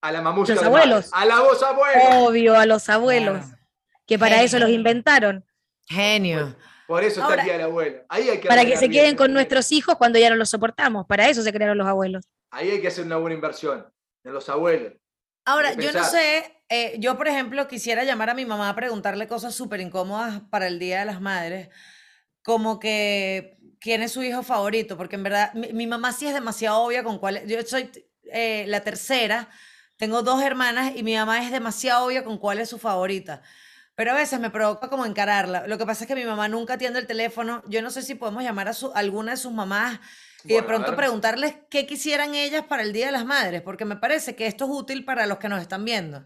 [0.00, 0.54] A la mamusca.
[0.54, 1.10] Los de abuelos.
[1.12, 2.02] A la voz abuelos.
[2.14, 3.58] Obvio, a los abuelos, Claro.
[4.04, 5.44] que para eso los inventaron,
[5.86, 6.56] Genio.
[6.88, 8.02] Por eso está Ahora- el día del abuelo.
[8.08, 10.50] Ahí hay que para que se bien, queden con nuestros hijos cuando ya no los
[10.50, 11.06] soportamos.
[11.06, 12.24] Para eso se crearon los abuelos.
[12.50, 13.86] Ahí hay que hacer una buena inversión.
[14.24, 14.94] En los abuelos.
[15.44, 19.28] Ahora, yo no sé, eh, yo por ejemplo quisiera llamar a mi mamá a preguntarle
[19.28, 21.68] cosas súper incómodas para el Día de las Madres,
[22.42, 26.34] como que quién es su hijo favorito, porque en verdad mi, mi mamá sí es
[26.34, 27.90] demasiado obvia con cuál yo soy
[28.32, 29.48] eh, la tercera.
[29.96, 33.42] Tengo dos hermanas y mi mamá es demasiado obvia con cuál es su favorita.
[33.94, 35.66] Pero a veces me provoca como encararla.
[35.66, 37.62] Lo que pasa es que mi mamá nunca atiende el teléfono.
[37.68, 40.00] Yo no sé si podemos llamar a, su, alguna de sus mamás
[40.44, 43.84] y de Bueno, pronto preguntarles qué quisieran ellas para el Día de las Madres, porque
[43.84, 46.24] me parece que esto es útil para los que nos están viendo.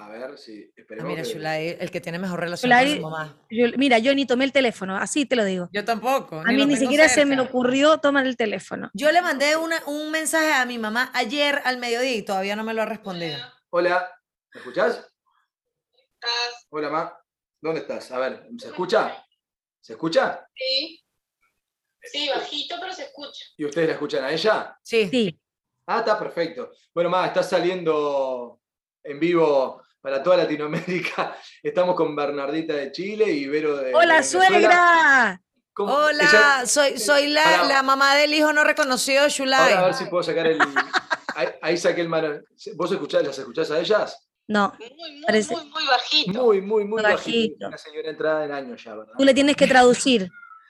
[0.00, 0.64] A ver si.
[0.68, 1.22] Ah, Esperemos mira,
[1.58, 3.36] que- el que tiene mejor relación con su mamá.
[3.50, 5.68] Yo- mira, yo ni tomé el teléfono, así te lo digo.
[5.72, 6.40] Yo tampoco.
[6.40, 8.90] A mí ni siquiera se me ocurrió tomar el teléfono.
[8.94, 12.62] Yo le mandé una- un mensaje a mi mamá ayer al mediodía y todavía no
[12.64, 13.38] me lo ha respondido.
[13.70, 14.08] Hola,
[14.54, 15.04] ¿me escuchás?
[16.70, 17.18] Hola, Ma.
[17.60, 18.10] ¿Dónde estás?
[18.12, 19.24] A ver, ¿se escucha?
[19.80, 20.46] ¿Se escucha?
[20.54, 21.04] Sí.
[22.00, 23.44] Sí, bajito, pero se escucha.
[23.56, 24.78] ¿Y ustedes la escuchan a ella?
[24.82, 25.08] Sí.
[25.08, 25.40] Sí.
[25.86, 26.70] Ah, está perfecto.
[26.94, 28.60] Bueno, Ma, está saliendo
[29.02, 31.36] en vivo para toda Latinoamérica.
[31.62, 33.94] Estamos con Bernardita de Chile y Vero de.
[33.94, 35.40] ¡Hola, suegra!
[35.72, 35.92] ¿Cómo?
[35.94, 39.60] Hola, Ella- soy, soy la, la mamá del hijo no reconocido de Shulay.
[39.74, 40.58] Ahora a ver si puedo sacar el.
[41.36, 42.40] Ahí, ahí saqué el mano.
[42.74, 44.28] ¿Vos escuchás, las escuchás a ellas?
[44.48, 46.32] No, Muy, muy, Parece- muy, muy bajito.
[46.44, 47.16] Muy, muy, muy bajito.
[47.16, 47.68] Bajito.
[47.68, 49.12] Una señora entrada en años ya, ¿verdad?
[49.16, 50.28] tú le tienes que traducir.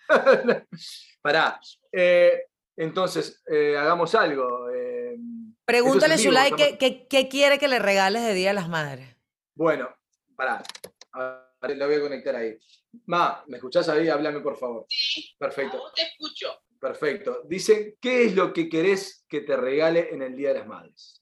[1.23, 1.59] Pará.
[1.93, 2.43] Eh,
[2.77, 4.69] entonces, eh, hagamos algo.
[4.71, 5.17] eh,
[5.65, 9.17] Pregúntale, Shulay, ¿qué, qué, qué quiere que le regales de Día de las Madres?
[9.59, 9.93] Bueno,
[10.37, 10.63] pará.
[11.15, 12.57] A ver, la voy a conectar ahí.
[13.07, 14.09] Ma, ¿me escuchás ahí?
[14.09, 14.87] Háblame, por favor.
[14.89, 16.63] Sí, Perfecto, te escucho.
[16.81, 17.43] perfecto.
[17.45, 21.21] Dicen, ¿qué es lo que querés que te regale en el Día de las Madres?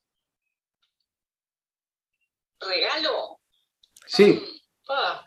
[2.61, 3.41] ¿Regalo?
[4.07, 4.43] Sí,
[4.87, 5.25] Pa.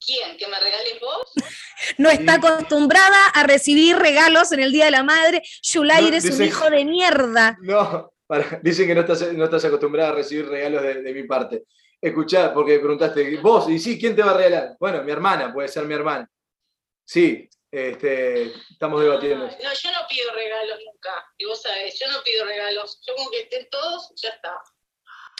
[0.00, 0.38] ¿Quién?
[0.38, 1.32] ¿Que me regales vos?
[1.98, 5.42] No está acostumbrada a recibir regalos en el Día de la Madre.
[5.62, 7.56] Shulay, No, eres un hijo de mierda.
[7.60, 8.12] no,
[8.62, 11.64] dicen que no estás, no estás acostumbrada a recibir regalos de, de mi parte.
[12.00, 14.76] Escuchá, porque preguntaste, vos, y sí, ¿quién te va a regalar?
[14.78, 16.30] Bueno, mi hermana, puede ser mi hermana.
[17.04, 19.46] Sí, este, estamos debatiendo.
[19.46, 21.10] No, yo no pido regalos nunca.
[21.36, 23.00] Y vos sabés, yo no pido regalos.
[23.06, 24.54] Yo como que estén todos, ya está.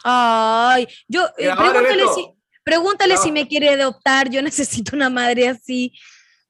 [0.05, 4.29] Ay, yo, eh, pregúntale, si, pregúntale si me quiere adoptar.
[4.29, 5.93] Yo necesito una madre así.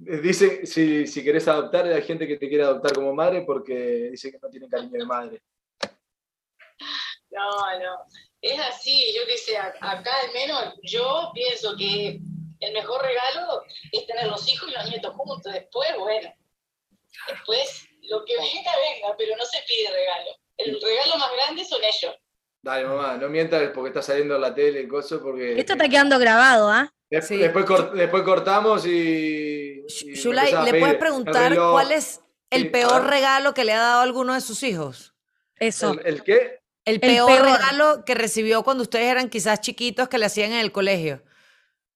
[0.07, 4.09] Eh, Dice, si, si querés adoptar, hay gente que te quiere adoptar como madre porque
[4.11, 5.43] dice que no tiene cariño de madre.
[7.31, 7.99] No, no.
[8.41, 12.21] Es así, yo qué sé, a- acá al menos yo pienso que
[12.61, 13.63] el mejor regalo
[13.93, 15.53] es tener los hijos y los nietos juntos.
[15.53, 16.33] Después, bueno,
[17.29, 20.31] después lo que venga, venga, pero no se pide regalo.
[20.57, 22.15] El regalo más grande son ellos.
[22.63, 25.59] Dale, mamá, no mientas porque está saliendo en la tele el coso porque...
[25.59, 26.91] Esto está quedando grabado, ¿ah?
[27.11, 27.37] Des- Sí.
[27.37, 29.83] después, cor- después cortamos y...
[30.03, 33.73] y a ¿le pedir puedes preguntar cuál es el Sí, a peor regalo que le
[33.75, 35.15] ha dado alguno de sus hijos?
[35.57, 35.93] Eso.
[35.93, 36.59] ¿El, el qué?
[36.89, 37.45] El peor, peor.
[37.45, 41.23] regalo que recibió cuando ustedes eran quizás chiquitos que le hacían en el colegio.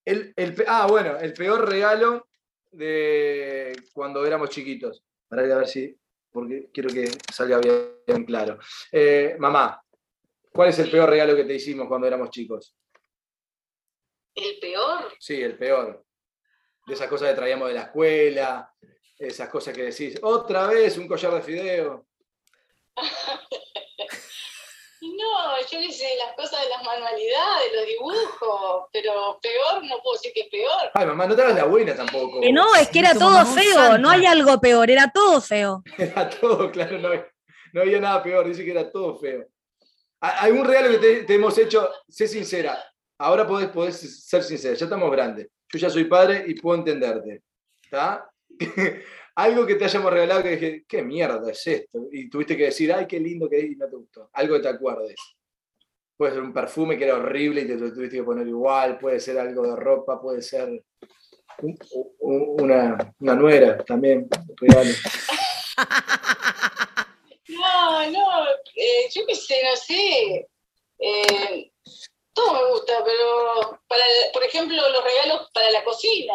[0.05, 2.28] El, el ah, bueno, el peor regalo
[2.72, 5.02] de cuando éramos chiquitos.
[5.28, 5.96] Para a ver si,
[6.31, 8.59] porque quiero que salga bien, bien claro.
[8.90, 9.83] Eh, mamá,
[10.52, 12.76] ¿cuál es el peor regalo que te hicimos cuando éramos chicos?
[14.35, 16.05] El peor, Sí, el peor.
[16.87, 18.70] De esas cosas que traíamos de la escuela,
[19.18, 22.07] esas cosas que decís, otra vez un collar de fideo.
[25.22, 30.14] no, yo qué sé, las cosas de las manualidades, los dibujos, pero peor no puedo
[30.16, 30.90] decir que es peor.
[30.94, 32.40] Ay, mamá, no te hagas la buena tampoco.
[32.40, 33.98] Que no, es que era todo feo.
[33.98, 35.82] No hay algo peor, era todo feo.
[35.98, 37.28] Era todo, claro, no, había-
[37.72, 39.46] no había nada peor, dice que era todo feo.
[40.20, 41.88] ¿A- ¿Algún regalo que te, te hemos hecho?
[42.08, 42.82] Sé sincera,
[43.18, 45.48] ahora podés, podés ser sincera, ya estamos grandes.
[45.72, 47.42] Yo ya soy padre y puedo entenderte.
[47.82, 48.28] ¿Está?
[49.35, 52.07] Algo que te hayamos regalado que dije, ¿qué mierda es esto?
[52.12, 54.29] Y tuviste que decir, ay, qué lindo que es y no te gustó.
[54.35, 55.14] Algo que te acuerdes.
[56.16, 59.18] Puede ser un perfume que era horrible y te lo tuviste que poner igual, puede
[59.21, 60.68] ser algo de ropa, puede ser
[61.62, 61.79] un-
[62.21, 64.29] un- una, una nuera también.
[67.49, 68.45] No, no,
[68.77, 70.49] eh, yo qué sé, no sé.
[70.99, 71.73] Eh,
[72.33, 76.35] todo me gusta, pero para, por ejemplo, los regalos para la cocina,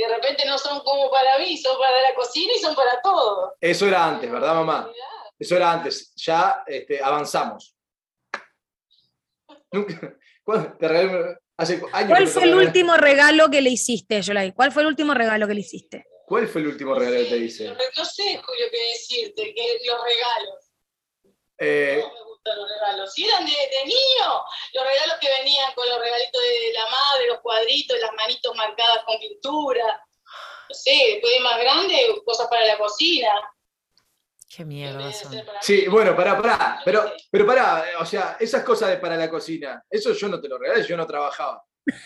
[0.00, 3.00] que de repente no son como para mí, son para la cocina y son para
[3.02, 3.54] todo.
[3.60, 4.90] Eso era antes, ¿verdad, mamá?
[5.38, 6.12] Eso era antes.
[6.16, 7.76] Ya este, avanzamos.
[9.72, 14.22] Nunca- ¿cuándo te regalé- Hace años que ¿Cuál fue el último regalo que le hiciste,
[14.22, 14.52] Yolai?
[14.54, 16.06] ¿Cuál fue el último regalo que le hiciste?
[16.26, 17.68] ¿Cuál fue el último regalo que te hice?
[17.68, 20.72] No, no sé, Julio, qué decirte, que los regalos.
[21.58, 23.12] Eh, No me gustan los regalos.
[23.12, 27.26] Si eran de, de niño, los regalos que venían con los regalitos de la madre,
[27.28, 30.06] los cuadritos, las manitos marcadas con pintura.
[30.68, 33.28] No sé, después de más grande, cosas para la cocina.
[34.48, 35.44] Qué mierda son.
[35.60, 36.82] sí, bueno, pará, pará.
[36.84, 40.48] Pero, pero pará, o sea, esas cosas de para la cocina, eso yo no te
[40.48, 41.62] lo regalé, yo no trabajaba.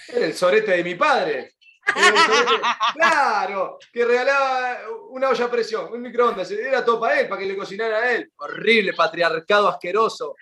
[0.08, 1.54] Era el sorete de mi padre.
[2.94, 4.78] Claro, que regalaba
[5.10, 8.12] una olla a presión, un microondas, era todo para él, para que le cocinara a
[8.12, 8.32] él.
[8.36, 10.34] Horrible, patriarcado asqueroso.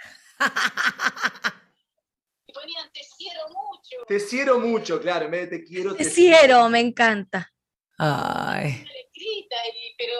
[2.46, 3.96] Y ponían te quiero mucho.
[4.06, 7.50] Te quiero mucho, claro, en vez de te quiero, Te quiero, me encanta.
[7.98, 8.84] Ay,
[9.96, 10.14] pero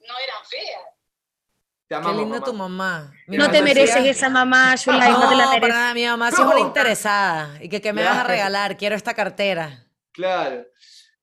[0.00, 0.82] no eran feas.
[1.88, 2.68] Te qué amamos, linda tu mamá.
[3.02, 3.12] mamá.
[3.28, 5.74] Mi No mamá te decía- mereces esa mamá, Yulai, no, te la No, para mereces.
[5.74, 6.50] nada, mi mamá sí es No.
[6.50, 7.62] una interesada.
[7.62, 8.76] ¿Y que qué me vas a regalar?
[8.76, 9.85] Quiero esta cartera.
[10.16, 10.64] Claro.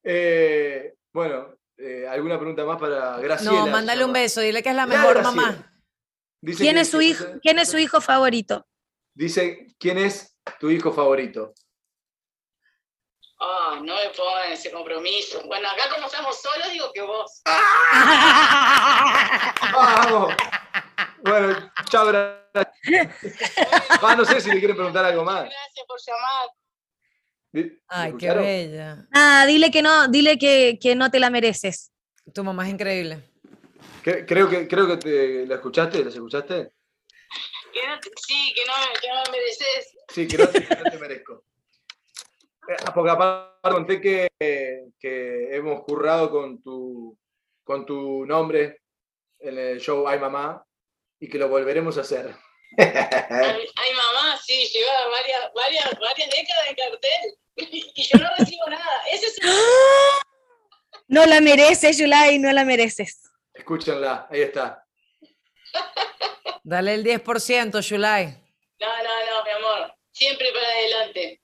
[0.03, 3.51] Eh, bueno, eh, ¿alguna pregunta más para Graciela?
[3.59, 5.31] No, mándale un beso, dile que es la mejor Graciela.
[5.31, 5.69] mamá.
[6.39, 7.25] Dice ¿Quién es su que- hijo?
[7.41, 8.65] ¿Quién es su hijo favorito?
[9.15, 11.53] Dice, ¿quién es tu hijo favorito?
[13.39, 15.41] Ah, no me pongan ese compromiso.
[15.47, 17.41] Bueno, acá como estamos solos, digo que vos.
[19.73, 20.33] ¡Vamos!
[21.23, 22.43] Bueno, chao, gracias.
[24.03, 25.43] Ah, no sé si le quieren preguntar algo más.
[25.45, 26.49] Gracias por llamar.
[27.53, 29.07] ¿Me Ay, qué bella.
[29.13, 31.91] Ah, dile que no, dile que, que no te la mereces.
[32.33, 33.19] Tu mamá es increíble.
[34.03, 36.03] Cre- Creo que, creo que te, ¿la escuchaste?
[36.03, 36.73] ¿Las escuchaste?
[37.71, 37.95] Que no
[38.25, 39.95] sí, que no, me- que no me mereces.
[40.09, 41.43] Sí, que no que no te merezco.
[42.69, 44.27] Eh, ah, Porque aparte conté que,
[44.99, 47.17] que hemos currado con tu,
[47.63, 48.81] con tu nombre
[49.39, 50.65] en el show Ay Mamá
[51.19, 52.33] y que lo volveremos a hacer.
[52.77, 52.87] Ay,
[53.75, 57.37] ay, mamá, sí, lleva varias, varias, varias décadas en cartel.
[57.95, 59.03] Y yo no recibo nada.
[59.11, 59.49] Ese es el...
[61.07, 63.21] No la mereces, Yulai, no la mereces.
[63.53, 64.83] Escúchenla, ahí está.
[66.63, 68.25] Dale el 10%, Shulai.
[68.79, 69.93] No, no, no, mi amor.
[70.11, 71.41] Siempre para adelante.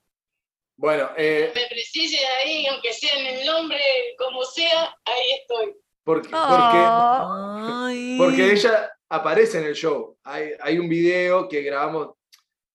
[0.76, 3.80] Bueno, eh, Me precise ahí, aunque sea en el nombre,
[4.16, 5.76] como sea, ahí estoy.
[6.02, 10.16] porque, porque, porque ella aparece en el show.
[10.24, 12.14] Hay, hay un video que grabamos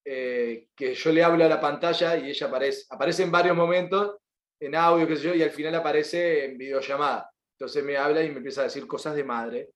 [0.08, 2.86] eh, que yo le hablo a la pantalla y ella aparece.
[2.90, 4.18] Aparece en varios momentos,
[4.60, 7.32] en audio, qué sé yo, y al final aparece en videollamada.
[7.54, 9.70] Entonces me habla y me empieza a decir cosas de madre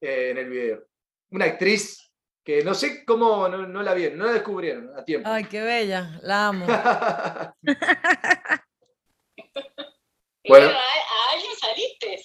[0.00, 0.84] eh, en el video.
[1.30, 2.12] Una actriz
[2.42, 5.28] que no sé cómo no, no la vieron, no la descubrieron a tiempo.
[5.30, 6.18] Ay, qué bella.
[6.22, 6.66] La amo.
[10.48, 10.66] Bueno.
[10.66, 12.22] bueno, a, a alguien saliste.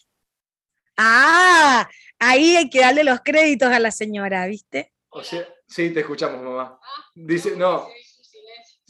[0.95, 1.89] Ah,
[2.19, 4.91] ahí hay que darle los créditos a la señora, ¿viste?
[5.11, 6.79] o sea, sí, te escuchamos, mamá.
[7.15, 7.87] Dice, no.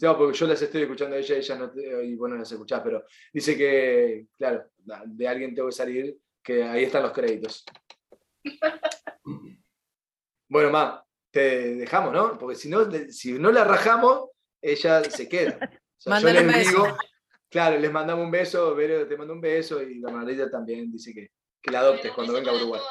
[0.01, 2.81] No, porque yo las estoy escuchando a ella, ella no te- y bueno, las escuchás,
[2.83, 4.65] pero dice que, claro,
[5.05, 7.63] de alguien tengo que salir, que ahí están los créditos.
[10.49, 11.01] Bueno, ma,
[11.31, 12.37] te dejamos, ¿no?
[12.37, 15.53] Porque si no, le- si no la rajamos, ella se queda.
[15.53, 16.69] O sea, yo Mándale un les beso.
[16.71, 16.97] digo,
[17.49, 21.13] claro, les mandamos un beso, Vero te manda un beso y la Margarita también dice
[21.13, 21.29] que,
[21.61, 22.81] que la adoptes Bueno, cuando venga a Uruguay.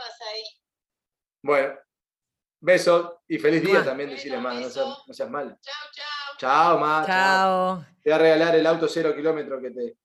[1.42, 1.74] Bueno,
[2.60, 3.84] besos y feliz día Mua.
[3.84, 5.02] también, Bueno, decirle, ma, no seas, beso.
[5.06, 5.58] no seas mala.
[5.60, 6.36] Chao, chao.
[6.38, 7.04] Chao, ma.
[7.06, 7.84] Chao.
[8.02, 9.96] Te voy a regalar el auto cero kilómetro que te,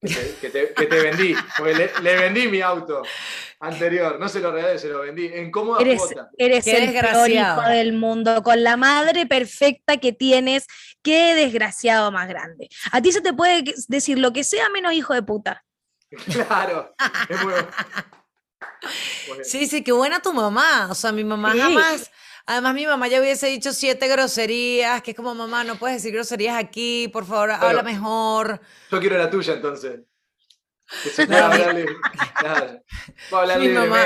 [0.00, 1.34] que te, que te- que te vendí.
[1.56, 3.02] Porque le, le vendí mi auto
[3.60, 4.18] anterior.
[4.18, 5.26] No se lo regalé, se lo vendí.
[5.26, 6.30] En cómoda Eres, cuota.
[6.38, 10.66] eres Qué el peor hijo del mundo, con la madre perfecta que tienes.
[11.02, 12.68] Qué desgraciado más grande.
[12.92, 15.64] A ti se te puede decir lo que sea menos hijo de puta.
[16.32, 16.94] Claro.
[17.28, 17.68] Es muy bueno.
[19.42, 20.88] Sí, sí, qué buena tu mamá.
[20.90, 21.60] O sea, mi mamá Sí.
[21.60, 22.10] jamás.
[22.44, 26.12] Además, mi mamá ya hubiese dicho siete groserías, que es como, mamá, no puedes decir
[26.12, 28.60] groserías aquí, por favor, habla mejor.
[28.90, 30.00] Yo quiero la tuya entonces.
[33.30, 34.04] Hablar Mi mamá.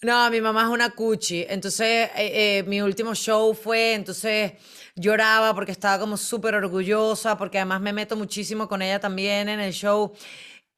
[0.00, 1.44] No, mi mamá es una cuchi.
[1.48, 4.52] Entonces, eh, eh, mi último show fue, entonces
[4.94, 9.60] lloraba porque estaba como súper orgullosa, porque además me meto muchísimo con ella también en
[9.60, 10.12] el show.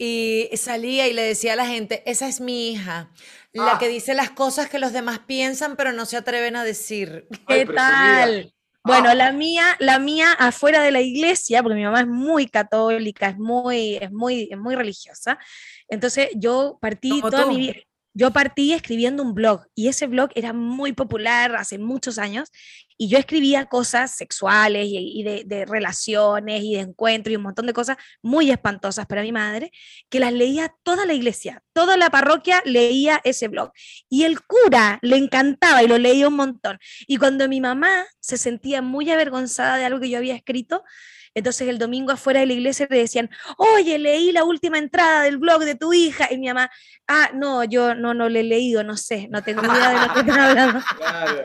[0.03, 3.11] Y salía y le decía a la gente, esa es mi hija,
[3.53, 3.79] la Ah.
[3.79, 7.27] que dice las cosas que los demás piensan, pero no se atreven a decir.
[7.31, 8.21] Ay, ¿Qué presumida.
[8.21, 8.55] tal?
[8.83, 9.15] Bueno, Ah.
[9.15, 13.37] la mía, la mía afuera de la iglesia, porque mi mamá es muy católica, es
[13.37, 15.39] muy, es muy, es muy religiosa.
[15.87, 17.51] Entonces yo partí Como toda tú.
[17.51, 17.75] mi vida.
[18.13, 22.51] Yo partí escribiendo un blog y ese blog era muy popular hace muchos años
[22.99, 27.67] y yo escribía cosas sexuales y, de, de relaciones y de encuentros y un montón
[27.67, 29.71] de cosas muy espantosas para mi madre
[30.09, 33.71] que las leía toda la iglesia, toda la parroquia leía ese blog
[34.09, 36.79] y el cura le encantaba y lo leía un montón.
[37.07, 40.83] Y cuando mi mamá se sentía muy avergonzada de algo que yo había escrito,
[41.35, 45.39] entonces el domingo afuera de la iglesia le decían, oye, leí la última entrada del
[45.39, 46.29] blog de tu hija.
[46.31, 46.71] Y mi mamá,
[47.07, 50.15] ah, no, yo no, no le he leído, no sé, no tengo idea de lo
[50.15, 50.81] que están hablando.
[51.01, 51.45] Claro.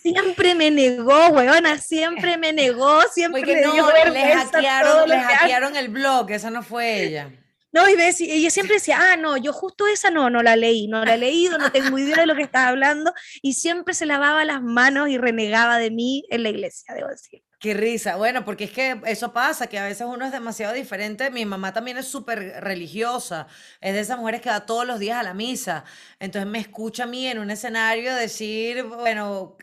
[0.00, 5.76] Siempre me negó, weona, siempre me negó, siempre Porque le no, le vergüenza todo hackearon,
[5.76, 7.30] el blog, esa no fue ella.
[7.72, 10.56] No, y ves, y ella siempre decía, ah, no, yo justo esa no, no la
[10.56, 13.12] leí, no la he leído, no tengo idea de lo que estás hablando,
[13.42, 17.42] y siempre se lavaba las manos y renegaba de mí en la iglesia, debo decir.
[17.66, 18.14] Qué risa.
[18.14, 21.32] Bueno, porque es que eso pasa, que a veces uno es demasiado diferente.
[21.32, 23.48] Mi mamá también es súper religiosa,
[23.80, 25.82] es de esas mujeres que va todos los días a la misa.
[26.20, 29.56] Entonces me escucha a mí en un escenario decir, bueno,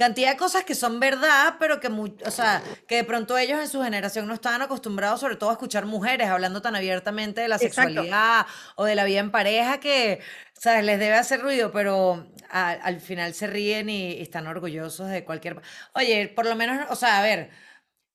[0.00, 3.68] cantidad de cosas que son verdad, pero que, o sea, que de pronto ellos en
[3.68, 7.56] su generación no estaban acostumbrados sobre todo a escuchar mujeres hablando tan abiertamente de la
[7.56, 7.82] Exacto.
[7.82, 8.46] sexualidad
[8.76, 10.20] o de la vida en pareja que,
[10.54, 10.84] ¿sabes?
[10.84, 15.24] Les debe hacer ruido, pero a- al final se ríen y, y están orgullosos de
[15.24, 15.60] cualquier...
[15.94, 17.50] Oye, por lo menos, o sea, a ver,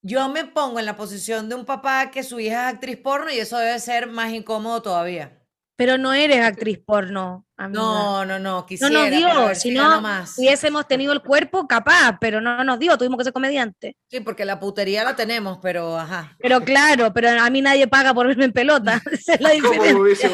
[0.02, 3.32] yo me pongo en la posición de un papá que su hija es actriz porno
[3.32, 5.45] y eso debe ser más incómodo todavía.
[5.78, 7.82] Pero no eres actriz porno, amiga.
[7.82, 8.94] No, no, no, No quisiera.
[8.94, 10.38] nos pero a dio, ver si no más.
[10.38, 13.98] hubiésemos tenido el cuerpo capaz, pero no nos dio, tuvimos que ser comediante.
[14.10, 16.34] Sí, porque la putería la tenemos, pero ajá.
[16.40, 19.70] Pero claro, pero a mí nadie paga por verme en pelota, esa es la ¿Cómo
[19.74, 20.30] me diferencia.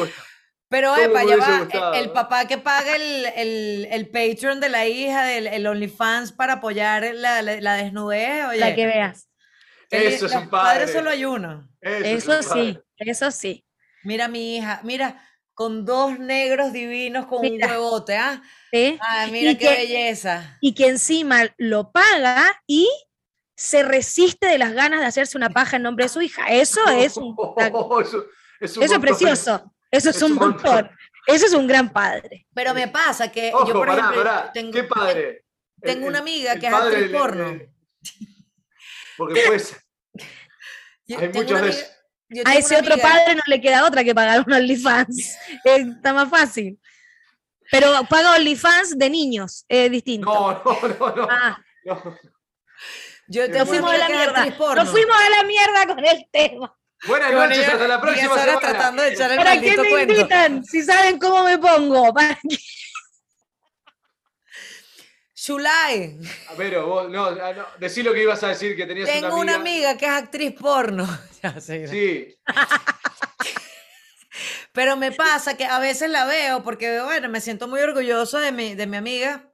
[0.68, 2.12] Pero ¿Cómo epa, me ya hubiese va, el- gustado, el no?
[2.12, 7.02] papá que paga el, el, el Patreon de la hija, del el OnlyFans para apoyar
[7.14, 8.58] la, la, la desnudez, oye.
[8.60, 9.28] La que veas.
[9.90, 10.92] el- Eso es los un padres padre.
[10.92, 11.68] solo hay uno.
[11.80, 12.84] Eso, Eso es un sí, padre.
[13.10, 13.64] eso sí.
[14.04, 15.22] Mira mi hija, mira,
[15.54, 17.66] con dos negros divinos con Mira.
[17.66, 18.42] un huevote, ¿ah?
[18.72, 18.98] ¿sí?
[19.00, 20.58] Ah, mira Y qué que- belleza.
[20.60, 22.88] Y que encima lo paga y
[23.56, 26.46] se resiste de las ganas de hacerse una paja en nombre de su hija.
[26.48, 28.26] Eso es un, eso,
[28.60, 29.72] es un eso es precioso.
[29.90, 30.72] Eso es, Es un un montón.
[30.74, 30.90] montón.
[31.26, 32.46] Eso es un gran padre.
[32.54, 34.52] Pero me pasa que Ojo, yo, por pará, ejemplo, pará.
[34.52, 35.44] tengo, ¿Qué padre?
[35.82, 37.52] El- tengo una el- amiga el que es padre actriz le- porno.
[37.52, 37.72] le-
[39.16, 39.76] Porque pues,
[41.18, 41.74] hay muchos de
[42.44, 45.36] A ese otro amiga- padre no le queda otra que pagar un OnlyFans.
[45.64, 46.78] Eh, Está más fácil.
[47.70, 50.26] Pero paga OnlyFans de niños, es distinto.
[50.32, 51.28] No, no, no, no.
[51.30, 52.16] Ah, no.
[53.28, 54.46] Yo Nos tengo nos fuimos a la mierda.
[54.74, 56.76] Nos fuimos a la mierda con el tema.
[57.06, 58.60] Buenas bueno, noches, yo hasta la 10 próxima semana.
[58.60, 60.12] tratando de echar el ¿Para qué me cuento.
[60.14, 60.64] invitan?
[60.64, 62.12] Si saben cómo me pongo.
[62.12, 62.58] ¿Para qué?
[65.44, 66.20] Shulai,
[66.50, 69.40] A ver, vos, no, ah, no, decí lo que ibas a decir, que tenías tengo
[69.40, 71.04] una amiga que es actriz porno.
[71.42, 72.36] Ya sé, Sí,
[74.72, 78.52] Pero me pasa que a veces la veo porque, bueno, me siento muy orgulloso de
[78.52, 79.52] mi, de mi amiga.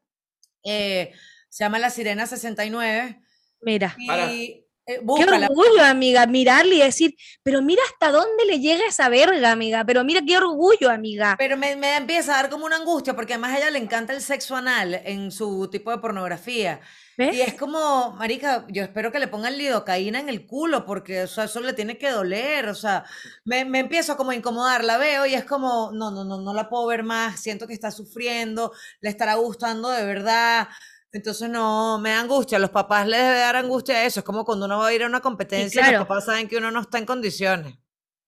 [0.63, 1.15] eh,
[1.49, 3.23] se llama La Sirena 69.
[3.63, 3.97] Mira.
[4.07, 4.31] Para.
[4.31, 9.11] Y eh, Qué orgullo, amiga, mirarle y decir, pero mira hasta dónde le llega esa
[9.11, 11.37] verga, amiga, pero mira qué orgullo, amiga.
[11.39, 14.15] Pero me, me empieza a dar como una angustia porque además a ella le encanta
[14.15, 16.81] el sexo anal en su tipo de pornografía.
[17.19, 17.35] ¿Ves?
[17.35, 21.27] Y es como, marica, yo espero que le pongan lidocaína en el culo porque o
[21.27, 23.05] sea, eso le tiene que doler, o sea,
[23.45, 26.55] me, me empiezo como a incomodar, la veo y es como, no, no, no, no
[26.55, 30.69] la puedo ver más, siento que está sufriendo, le estará gustando de verdad.
[31.13, 34.45] Entonces no, me da angustia, a los papás les debe dar angustia eso, es como
[34.45, 35.99] cuando uno va a ir a una competencia y claro.
[36.01, 37.75] los papás saben que uno no está en condiciones.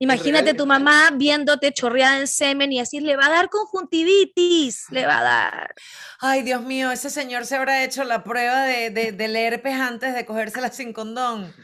[0.02, 5.04] Imagínate tu mamá viéndote chorreada en semen y decir, le va a dar conjuntivitis, le
[5.04, 5.74] va a dar.
[6.20, 10.14] Ay, Dios mío, ese señor se habrá hecho la prueba de, de, del herpes antes
[10.14, 11.54] de cogérsela sin condón.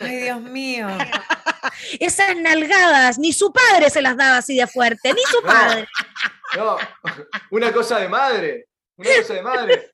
[0.00, 0.88] Ay, Dios mío.
[2.00, 5.46] Esas nalgadas, ni su padre se las daba así de fuerte, ni su No.
[5.46, 5.88] padre.
[6.56, 6.76] no,
[7.52, 9.92] una cosa de madre, una cosa de madre.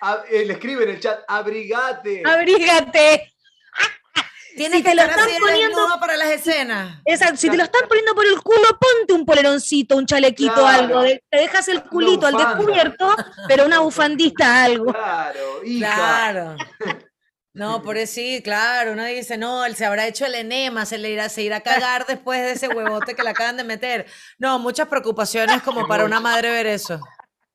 [0.00, 2.22] A- eh, le escribe en el chat, abrigate.
[2.24, 3.32] Abrígate.
[4.56, 7.00] Tienes Si que te lo estar están poniendo- para las escenas.
[7.04, 10.98] Esa- si te lo están poniendo por el culo, ponte un poleroncito, un chalequito, Claro.
[11.00, 11.02] algo.
[11.30, 13.14] te dejas el culito al descubierto,
[13.48, 14.92] pero una bufandita, algo.
[14.92, 15.94] Claro, hija.
[15.94, 16.56] Claro.
[17.52, 18.92] No, por eso sí, claro.
[18.92, 21.60] Uno dice, no, él se habrá hecho el enema, se le irá, se irá a
[21.62, 24.04] cagar después de ese huevote que le acaban de meter.
[24.36, 27.00] No, muchas preocupaciones como para una madre ver eso.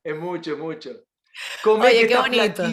[0.02, 0.90] Es mucho, mucho.
[1.62, 2.62] Come Oye, qué bonito.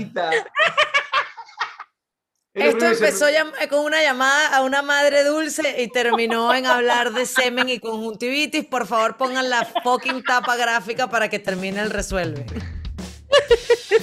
[2.53, 3.25] Esto empezó
[3.69, 8.65] con una llamada a una madre dulce y terminó en hablar de semen y conjuntivitis.
[8.65, 12.45] Por favor, pongan la fucking tapa gráfica para que termine el resuelve.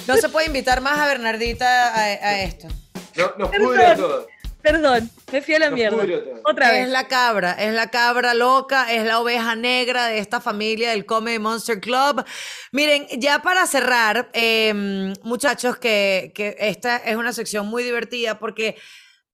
[0.07, 2.67] No se puede invitar más a Bernardita a, a esto.
[3.15, 4.27] No- nos pudre todo.
[4.71, 6.03] Perdón, me fui a la mierda.
[6.43, 6.89] Otra Es vez.
[6.89, 11.39] la cabra, es la cabra loca, es la oveja negra de esta familia del Comedy
[11.39, 12.25] Monster Club.
[12.73, 18.75] Miren, ya para cerrar, em, muchachos, que, que esta es una sección muy divertida porque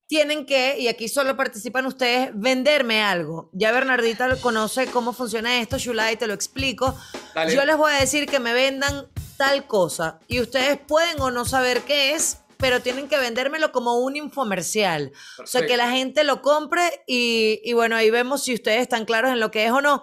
[0.07, 3.49] tienen que, y aquí solo participan ustedes, venderme algo.
[3.53, 6.95] Ya Bernardita conoce cómo funciona esto, Shulai, te lo explico.
[7.33, 7.55] Dale.
[7.55, 9.07] Yo les voy a decir que me vendan
[9.37, 13.97] tal cosa y ustedes pueden o no saber qué es, pero tienen que vendérmelo como
[13.97, 15.11] un infomercial.
[15.37, 15.85] O sea, que Perfecto.
[15.85, 19.51] la gente lo compre y, y bueno, ahí vemos si ustedes están claros en lo
[19.51, 20.01] que es o no.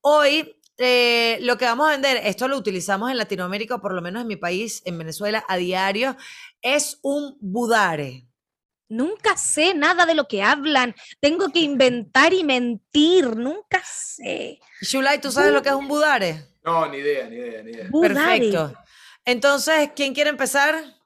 [0.00, 4.00] Hoy, eh, lo que vamos a vender, esto lo utilizamos en Latinoamérica, o por lo
[4.00, 6.16] menos en mi país, en Venezuela, a diario,
[6.62, 8.26] es un budare.
[8.88, 10.94] Nunca sé nada de lo que hablan.
[11.20, 13.36] Tengo que inventar y mentir.
[13.36, 14.60] Nunca sé.
[14.80, 16.46] Shulai, ¿tú sabes lo que es un budare?
[16.64, 17.86] No, ni idea, ni idea, ni idea.
[17.90, 18.14] Budare.
[18.14, 18.72] Perfecto.
[19.26, 20.97] Entonces, ¿quién quiere empezar?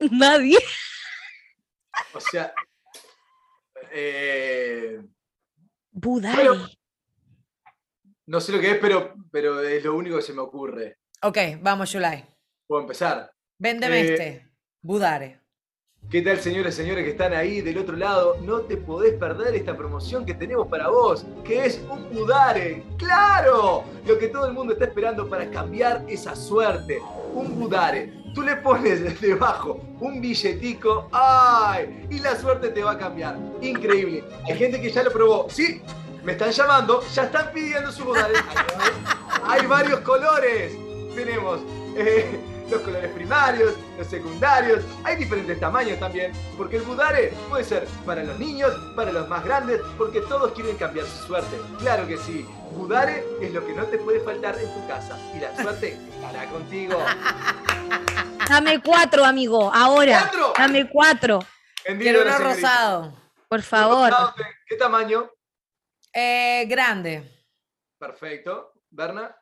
[0.10, 0.58] Nadie.
[2.14, 2.52] O sea.
[3.92, 5.00] eh.
[5.92, 6.66] Bueno.
[8.26, 10.98] no sé lo que es, pero, pero es lo único que se me ocurre.
[11.22, 12.24] Ok, vamos, Shulai.
[12.66, 13.30] Puedo empezar.
[13.58, 14.50] Véndeme Eh, este.
[14.80, 15.40] Budare.
[16.08, 18.38] ¿Qué tal, señores y señores que están ahí del otro lado?
[18.40, 22.82] No te podés perder esta promoción que tenemos para vos, que es un Budare.
[22.96, 23.84] ¡Claro!
[24.06, 27.00] Lo que todo el mundo está esperando para cambiar esa suerte.
[27.34, 28.14] Un Budare.
[28.34, 32.06] Tú le pones debajo un billetico, ¡ay!
[32.10, 33.36] Y la suerte te va a cambiar.
[33.60, 34.24] Increíble.
[34.46, 35.46] Hay gente que ya lo probó.
[35.50, 35.82] Sí,
[36.22, 38.34] me están llamando, ya están pidiendo su Budare.
[39.44, 40.72] Hay varios colores.
[41.14, 41.60] Tenemos
[41.96, 42.38] eh,
[42.70, 44.84] los colores primarios, los secundarios.
[45.04, 49.44] Hay diferentes tamaños también, porque el budare puede ser para los niños, para los más
[49.44, 51.56] grandes, porque todos quieren cambiar su suerte.
[51.78, 52.46] Claro que sí.
[52.76, 56.46] Budare es lo que no te puede faltar en tu casa y la suerte estará
[56.50, 56.98] contigo.
[58.48, 59.72] Dame cuatro, amigo.
[59.72, 60.20] Ahora.
[60.30, 60.52] ¿Cuatro?
[60.56, 61.38] Dame cuatro.
[61.84, 63.14] Quiero uno rosado.
[63.48, 64.12] Por favor.
[64.66, 65.30] ¿Qué tamaño?
[66.12, 67.46] Eh, grande.
[67.98, 68.72] Perfecto.
[68.90, 69.34] Berna.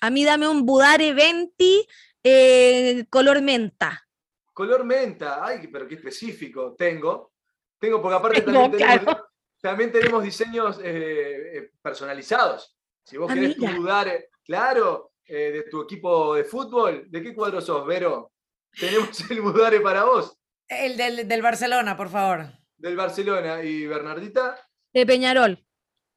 [0.00, 1.86] A mí dame un Budare 20
[2.24, 4.06] eh, color menta.
[4.52, 5.44] Color menta.
[5.44, 6.74] Ay, pero qué específico.
[6.76, 7.32] Tengo.
[7.78, 9.16] Tengo, porque aparte Tengo, también, tenemos,
[9.60, 12.76] también tenemos diseños eh, personalizados.
[13.04, 17.34] Si vos Ah, querés tu budare, claro, eh, de tu equipo de fútbol, ¿de qué
[17.34, 18.32] cuadro sos, Vero?
[18.78, 22.46] Tenemos el budare para vos, El del, del Barcelona, por favor.
[22.76, 23.62] del Barcelona.
[23.62, 24.56] Y Bernardita,
[24.92, 25.58] De Peñarol.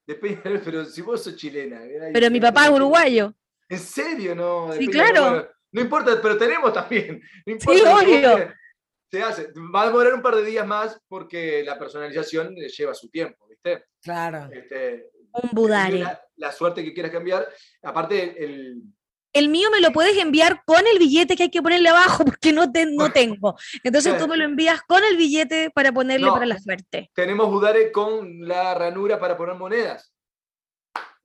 [0.07, 1.79] de Peñarol, pero si vos sos chilena.
[1.81, 3.33] mirá, Pero mi papá es uruguayo.
[3.69, 4.35] ¿En serio?
[4.35, 5.29] No, de Sí, Peñarol, claro.
[5.31, 7.21] bueno, no importa, pero tenemos también.
[7.45, 8.53] No importa, Sí, obvio.
[9.11, 9.51] Se hace.
[9.73, 13.47] Va a demorar un par de días más porque la personalización eh, lleva su tiempo,
[13.47, 13.85] ¿viste?
[14.01, 14.49] Claro.
[14.51, 15.09] Este,
[15.43, 15.99] Un Budare.
[15.99, 17.47] La, la suerte que quieras cambiar.
[17.83, 18.81] Aparte, el,
[19.33, 22.53] El mío me lo puedes enviar con el billete que hay que ponerle abajo porque
[22.53, 23.55] no, te, no tengo.
[23.83, 26.33] Entonces tú me lo envías con el billete para ponerle No.
[26.33, 27.09] para la suerte.
[27.13, 30.11] tenemos Budare con la ranura para poner monedas.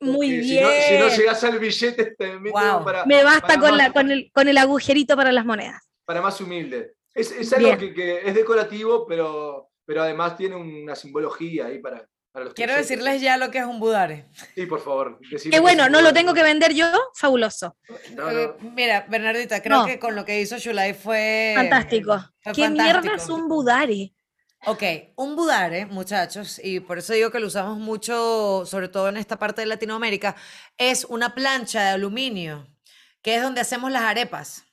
[0.01, 0.63] Muy si bien.
[0.65, 2.17] no- Si no, llegas al billete, Guau.
[2.19, 5.45] tenemos para, me basta para con, más, la, con, el, con el agujerito para las
[5.45, 5.83] monedas.
[6.07, 6.95] para más humilde.
[7.15, 12.07] Es, es algo que, que es decorativo, pero, pero además tiene una simbología ahí para,
[12.55, 14.27] Quiero decirles ya lo que es un budare.
[14.55, 15.19] Sí, por favor.
[15.51, 17.77] Qué bueno, es no lo tengo que vender yo, fabuloso.
[18.15, 18.71] No, Eh, no.
[18.71, 19.87] mira, Bernardita, creo No.
[19.87, 21.55] que con lo que hizo Shulai fue...
[21.57, 22.19] Fantástico.
[22.43, 23.35] fue ¿Qué mierda es fantástico.
[23.35, 24.13] un budare?
[24.67, 24.83] Ok,
[25.17, 29.39] un budare, muchachos, y por eso digo que lo usamos mucho, sobre todo en esta
[29.39, 30.37] parte de Latinoamérica,
[30.77, 32.69] es una plancha de aluminio,
[33.23, 34.65] que es donde hacemos las arepas.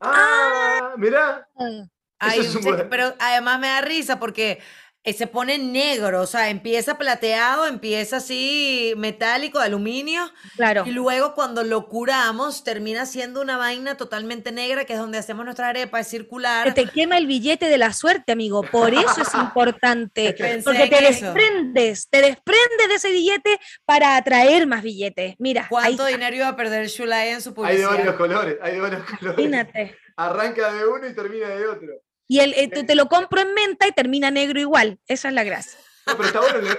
[0.00, 1.90] Ah, un
[2.38, 2.84] un se- budare.
[2.84, 4.60] pero además me da risa porque
[5.02, 10.84] eh, se pone negro, o sea, empieza plateado, empieza así metálico de aluminio, Claro.
[10.86, 15.44] y luego cuando lo curamos termina siendo una vaina totalmente negra, que es donde hacemos
[15.46, 16.74] nuestra arepa, es Se circular.
[16.74, 18.62] te quema el billete de la suerte, amigo.
[18.62, 20.34] Por eso es importante.
[20.64, 25.34] Porque te desprendes, te desprendes de ese billete para atraer más billetes.
[25.38, 27.88] Mira, ¿Cuánto dinero iba a perder Shulai en su Hay de publicidad?
[27.90, 29.38] varios colores, hay de varios colores.
[29.38, 29.96] Imagínate.
[30.16, 31.88] Arranca de uno y termina de otro.
[32.30, 35.00] Y el, eh, te, te lo compro en menta y termina negro igual.
[35.08, 35.76] Esa es la gracia.
[36.06, 36.58] No, pero está bueno.
[36.60, 36.78] le-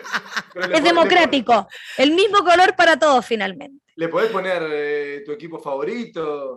[0.54, 1.68] pero le Es le democrático.
[1.98, 3.84] El mismo color para todos, finalmente.
[3.98, 6.56] Le podés poner eh, tu equipo favorito.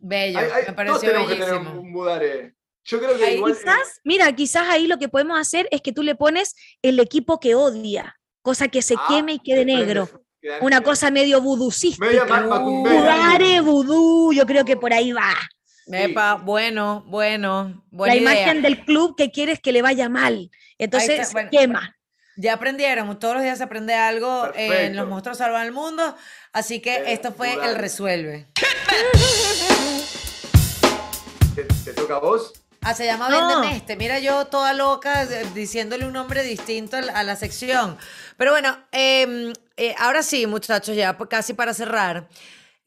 [0.00, 1.80] Bello, Hay- hay- me todos pareció tenemos que tener bellísimo.
[1.80, 2.54] un, Budare.
[2.84, 3.52] Yo creo que Ahí igual.
[3.52, 7.00] eh, Quizás, mira, quizás ahí lo que podemos hacer es que tú le pones el
[7.00, 10.08] equipo que odia, cosa que se ah, queme y quede negro.
[10.60, 11.42] Una cosa medio.
[11.98, 13.00] Media macumbera.
[13.00, 15.34] Budare, vudú, yo creo que por ahí va.
[15.92, 18.32] Epa, bueno, bueno, buena la idea.
[18.42, 20.50] imagen del club que quieres que le vaya mal.
[20.78, 21.94] Entonces está, se bueno, quema.
[22.36, 24.96] Ya aprendieron, todos los días se aprende algo en Perfecto.
[24.96, 26.14] Los Monstruos Salvan el Mundo,
[26.52, 28.46] así que Eh, esto fue el resuelve.
[31.54, 32.52] ¿Te, te toca a vos?
[32.82, 33.48] Ah, se llama No.
[33.48, 33.96] Véndeme este.
[33.96, 37.98] Mira, yo toda loca eh, diciéndole un nombre distinto al- a la sección.
[38.36, 42.28] Pero bueno, em, eh, ahora sí, muchachos, ya pues, casi para cerrar.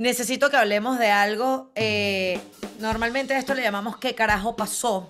[0.01, 1.71] Necesito que hablemos de algo.
[1.75, 2.39] eh,
[2.79, 5.07] normalmente a esto le llamamos ¿qué carajo pasó?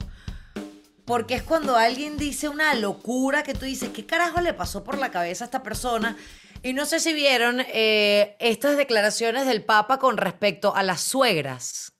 [1.06, 4.98] Porque es cuando alguien dice una locura que tú dices, ¿qué carajo le pasó por
[4.98, 6.18] la cabeza a esta persona?
[6.62, 11.94] Y no sé si vieron eh, estas declaraciones del Papa con respecto a las suegras.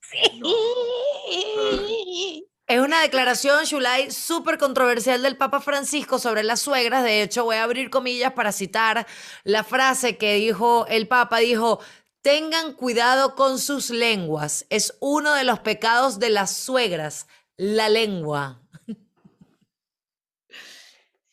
[2.68, 7.04] Es una declaración, Shulai, súper controversial del Papa Francisco sobre las suegras.
[7.04, 9.06] De hecho, voy a abrir comillas para citar
[9.44, 11.40] la frase que dijo el Papa.
[11.40, 11.82] Dijo,
[12.22, 14.66] tengan cuidado con sus lenguas.
[14.70, 18.62] Es uno de los pecados de las suegras, la lengua.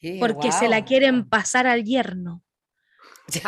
[0.01, 2.43] Sí, porque se la quieren pasar al yerno.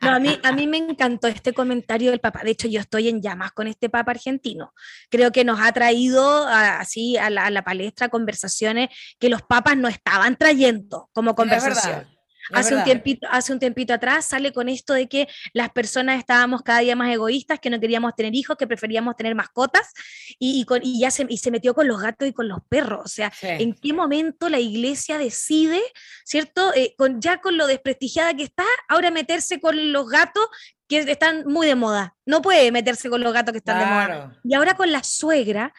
[0.00, 2.42] No, a mí, a mí me encantó este comentario del Papa.
[2.44, 4.74] De hecho, yo estoy en llamas con este Papa argentino.
[5.10, 9.40] Creo que nos ha traído a- así a la, a la palestra conversaciones que los
[9.40, 12.06] papas no estaban trayendo como conversación.
[12.52, 16.62] Hace un, tiempito, hace un tiempito atrás sale con esto de que las personas estábamos
[16.62, 19.92] cada día más egoístas, que no queríamos tener hijos, que preferíamos tener mascotas,
[20.38, 22.58] y, y con- y ya se, y se metió con los gatos y con los
[22.68, 23.00] perros.
[23.04, 23.46] O sea, Sí.
[23.48, 25.80] ¿en qué momento la iglesia decide,
[26.24, 26.72] ¿cierto?
[26.74, 30.46] Eh, con, ya con lo desprestigiada que está, ahora meterse con los gatos
[30.86, 32.14] que están muy de moda.
[32.26, 34.40] No puede meterse con los gatos que están de moda.
[34.44, 35.72] Y ahora con la suegra,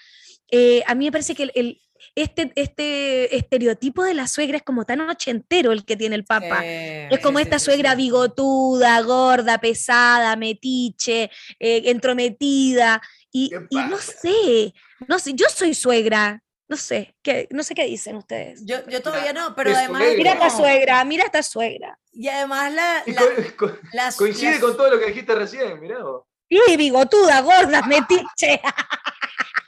[0.51, 1.81] eh, a mí me parece que el, el-
[2.13, 6.61] este, este estereotipo de la suegra es como tan ochentero el que tiene el Papa.
[6.61, 6.67] Sí,
[7.09, 7.97] Es como sí, esta sí, suegra sí.
[7.97, 13.01] bigotuda, gorda, pesada, metiche, eh, entrometida.
[13.31, 14.73] Y, ¿Qué y no sé,
[15.07, 18.65] no sé, yo soy suegra, no sé, ¿qué, no sé qué dicen ustedes.
[18.65, 20.01] Yo, yo todavía no, pero es además.
[20.03, 20.17] suegra.
[20.17, 21.99] Mira esta suegra, mira esta suegra.
[22.13, 23.03] Y además la.
[23.05, 26.23] Y la- co- co- las- coincide las- con todo lo que dijiste recién, mirá vos.
[26.47, 28.61] Y bigotuda, gorda, metiche.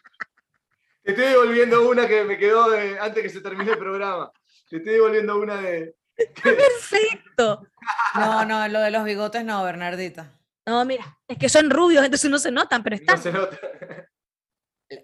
[1.18, 4.32] Te estoy devolviendo una que me quedó de- antes que se termine el programa.
[4.70, 5.96] Te estoy devolviendo una de.
[6.44, 7.68] Perfecto.
[8.16, 10.32] No, no, lo de los bigotes no, Bernardita.
[10.66, 13.22] No, mira, es que son rubios, entonces no se notan, pero No están.
[13.22, 13.58] se nota.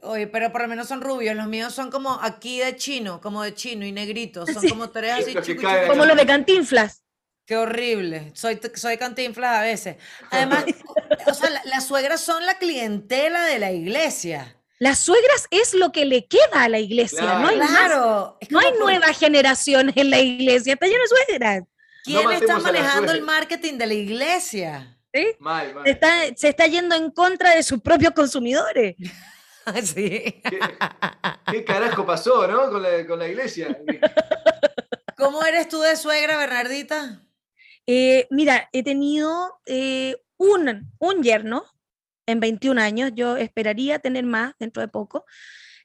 [0.04, 1.36] Oye, pero por lo menos son rubios.
[1.36, 4.50] Los míos son como aquí de chino, como de chino y negritos.
[4.50, 4.70] Son Sí.
[4.70, 5.48] como tres así Los
[5.90, 7.04] Como los de Cantinflas.
[7.46, 8.32] Qué horrible.
[8.36, 9.98] Soy, soy cantinflas a veces.
[10.32, 10.64] Además,
[11.28, 14.56] o sea, la- las suegras son la clientela de la iglesia.
[14.84, 17.70] Las suegras es lo que le queda a la iglesia, no hay más.
[17.70, 18.38] Claro.
[18.50, 21.64] No hay como por- nueva generación en la iglesia, está lleno de suegras.
[22.04, 25.00] ¿Quién está a la manejando el marketing de la iglesia?
[25.14, 25.28] ¿sí?
[25.40, 25.84] Mal, mal.
[25.86, 28.98] Se está, se está yendo en contra de sus propios consumidores.
[29.84, 30.42] sí.
[30.50, 30.60] ¿Qué,
[31.50, 32.70] qué carajo pasó, no?
[32.70, 33.80] Con la, con la iglesia.
[35.18, 37.22] ¿Cómo eres tú de suegra, Bernardita?
[37.88, 41.64] Eh, mira, he tenido eh, un, un yerno
[42.26, 45.26] en 21 años, yo esperaría tener más dentro de poco,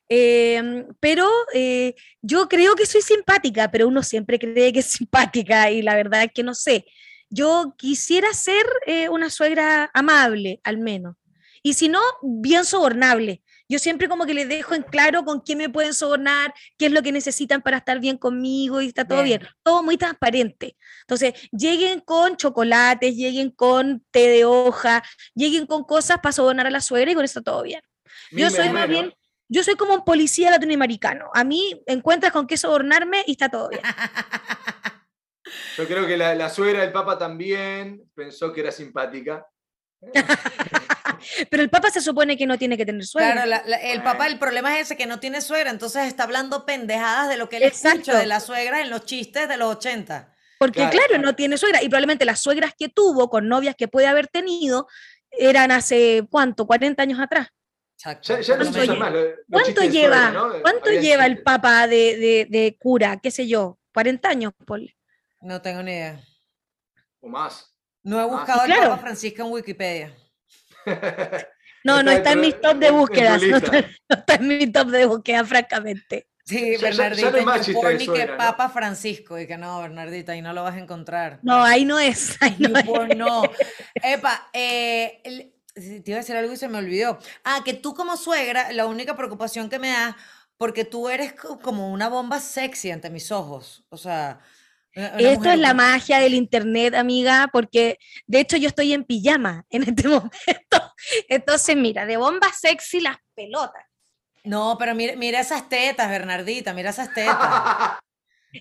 [0.08, 5.70] Em, pero eh, yo creo que soy simpática, pero uno siempre cree que es simpática
[5.70, 6.86] y la verdad es que no sé.
[7.30, 11.16] Yo quisiera ser eh, una suegra amable, al menos.
[11.62, 13.42] Y si no, bien sobornable.
[13.68, 16.92] Yo siempre como que les dejo en claro con qué me pueden sobornar, qué es
[16.92, 19.40] lo que necesitan para estar bien conmigo y está todo bien.
[19.40, 19.52] Bien.
[19.62, 20.76] Todo muy transparente.
[21.02, 25.02] Entonces, lleguen con chocolates, lleguen con té de hoja,
[25.34, 27.82] lleguen con cosas para sobornar a la suegra y con eso todo bien.
[28.30, 29.14] Yo soy más bien,
[29.48, 31.30] yo soy como un policía latinoamericano.
[31.34, 33.82] A mí encuentras con qué sobornarme y está todo bien.
[35.78, 39.46] Yo creo que la, la suegra del Papa también pensó que era simpática.
[41.50, 43.32] Pero el Papa se supone que no tiene que tener suegra.
[43.32, 46.24] Claro, la- la- el papá, el problema es ese que no tiene suegra, entonces está
[46.24, 48.16] hablando pendejadas de lo que él escucha Exacto.
[48.18, 50.34] de la suegra en los chistes de los 80.
[50.58, 51.22] Porque Claro, claro, claro.
[51.22, 51.82] no tiene suegra.
[51.82, 54.88] Y probablemente las suegras que tuvo con novias que puede haber tenido
[55.30, 56.66] eran hace, ¿cuánto?
[56.66, 57.48] 40 años atrás.
[57.96, 58.98] Exacto, Ya, ya no por se lo ¿Cuánto usan menos.
[58.98, 59.12] más.
[59.12, 60.62] los- los ¿Cuánto chistes de lleva, suegra, ¿no?
[60.62, 61.42] ¿cuánto Había lleva el.
[61.42, 63.18] Papa de, de- de cura?
[63.22, 63.78] ¿Qué sé yo?
[63.92, 64.96] 40 años, ponle.
[65.40, 66.20] No tengo ni idea.
[67.20, 67.74] O más.
[68.04, 68.90] No he Ah, buscado al claro.
[68.90, 70.16] Papa Francisco en Wikipedia.
[71.84, 73.42] No, no está en mis top de búsquedas.
[73.42, 76.28] No está, no está en mi top de búsqueda, francamente.
[76.44, 78.36] Sí, Ya- ya- ya Bernardita, no que ¿no?
[78.36, 79.38] Papa Francisco.
[79.38, 81.40] Y que no, Bernardita, ahí no lo vas a encontrar.
[81.42, 82.36] No, ahí no es.
[82.42, 83.16] Ahí no es.
[83.16, 83.42] No.
[83.94, 87.18] Epa, eh, te iba a decir algo y se me olvidó.
[87.44, 90.16] Ah, que tú como suegra, la única preocupación que me da,
[90.56, 93.84] porque tú eres co- como una bomba sexy ante mis ojos.
[93.90, 94.40] O sea,
[95.18, 99.84] Esto es la magia del internet, amiga, porque de hecho yo estoy en pijama en
[99.84, 100.94] este momento.
[101.28, 103.84] Entonces, mira, de bomba sexy las pelotas.
[104.44, 107.36] No, pero mira, mira esas tetas, Bernardita, mira esas tetas.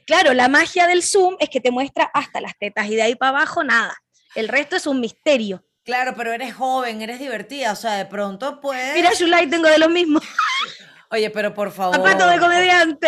[0.05, 3.15] Claro, la magia del Zoom es que te muestra hasta las tetas y de ahí
[3.15, 3.95] para abajo nada.
[4.35, 5.63] El resto es un misterio.
[5.85, 8.93] Claro, pero eres joven, eres divertida, o sea, de pronto puedes...
[8.93, 10.23] Mira, Zulay, tengo de los mismos.
[11.09, 11.95] Oye, pero por favor.
[11.95, 13.07] Zapatos de comediante.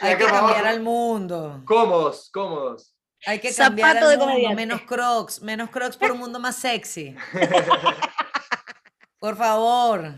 [0.00, 1.62] Hay que cambiar al mundo.
[1.64, 2.94] Cómodos, cómodos.
[3.26, 4.56] Hay que cambiar Zapato al de mundo, comediante.
[4.66, 7.16] menos crocs, menos crocs por un mundo más sexy.
[9.18, 10.14] Por favor.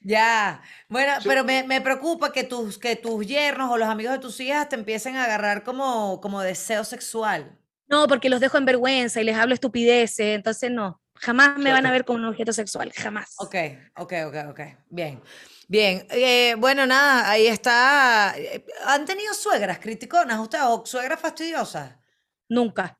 [0.00, 0.60] Ya.
[0.88, 4.18] Bueno, Yo- pero me, me preocupa que tus, que tus yernos o los amigos de
[4.18, 7.58] tus hijas te empiecen a agarrar como, como deseo sexual.
[7.86, 11.00] No, porque los dejo en vergüenza y les hablo estupideces, entonces no.
[11.14, 13.34] Jamás me van a ver como un objeto sexual, jamás.
[13.38, 13.54] Ok,
[13.96, 14.60] ok, ok, ok.
[14.90, 15.22] Bien.
[15.70, 16.06] Bien.
[16.10, 18.34] Eh, bueno, nada, ahí está.
[18.86, 21.94] ¿Han tenido suegras criticonas ustedes o suegras fastidiosas?
[22.48, 22.98] Nunca.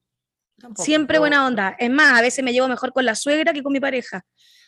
[0.61, 0.85] Tampoco.
[0.85, 1.75] Siempre buena onda.
[1.79, 4.23] Es más, a veces me llevo mejor con la suegra que con mi pareja.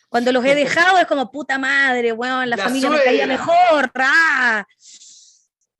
[0.09, 3.91] Cuando los he dejado es como puta madre, weón, la, La familia me caía mejor.
[3.95, 4.65] ¡ah!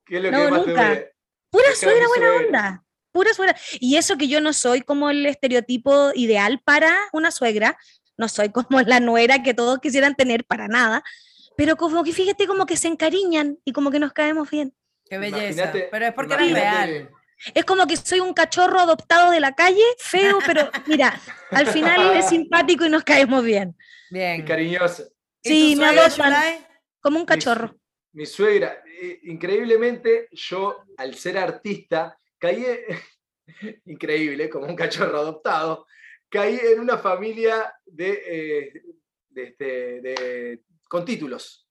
[0.06, 1.06] ¿Qué es lo No, que más te nunca.
[1.50, 2.46] Pura suegra buena suegra.
[2.46, 2.84] onda.
[3.12, 3.56] Pura suegra.
[3.80, 7.78] Y eso que yo no soy como el estereotipo ideal para una suegra.
[8.16, 11.04] No soy como la nuera que todos quisieran tener para nada.
[11.58, 14.74] Pero como que fíjate como que se encariñan y como que nos caemos bien.
[15.06, 15.40] Qué belleza.
[15.64, 17.10] Imagínate- Pero es porque imagínate- real.
[17.56, 22.16] Es como que soy un cachorro adoptado de la calle, feo, pero mira, al final
[22.16, 23.76] es simpático y nos caemos bien.
[24.12, 24.46] Y Bien.
[25.44, 26.34] ¿Y Sí, tu me adoptan.
[27.00, 27.76] Como un cachorro.
[28.14, 32.64] Mi, suegra, eh, increíblemente, yo al ser artista, caí,
[33.86, 35.88] increíble, como un cachorro adoptado,
[36.30, 38.82] caí en una familia de, eh,
[39.30, 41.66] de, este, de- con títulos.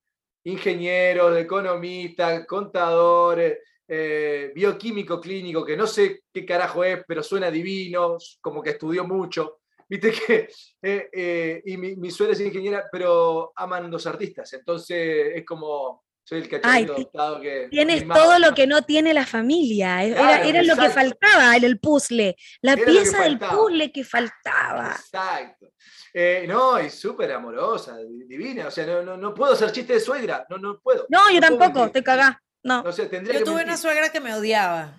[0.44, 8.16] Ingenieros, economistas, contadores, eh, bioquímico clínico, que no sé qué carajo es, pero suena divino,
[8.40, 9.60] como que estudió mucho.
[9.86, 10.48] Viste que,
[10.80, 16.48] eh, eh, y mi, mi es ingeniera, pero aman los artistas, entonces es como, soy
[16.48, 17.66] el adoptado que...
[17.70, 20.04] Tienes todo lo que no tiene la familia.
[20.04, 22.36] Era, Claro, era lo que faltaba en el puzzle.
[22.62, 24.92] La Era pieza del puzzle que faltaba.
[24.92, 25.72] Exacto.
[26.14, 28.68] Eh, no, y súper amorosa, di- divina.
[28.68, 30.46] O sea, no, no, no puedo hacer chiste de suegra.
[30.48, 31.04] No, no puedo.
[31.08, 32.36] No, yo tampoco, te cagás.
[32.62, 32.84] No.
[32.84, 33.72] No sé, tendría Yo que tuve mentir.
[33.72, 34.94] una suegra que me odiaba.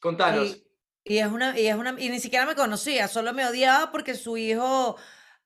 [0.00, 0.48] Contanos.
[1.04, 3.90] Y, y es una, y es una, y ni siquiera me conocía, solo me odiaba
[3.90, 4.96] porque su hijo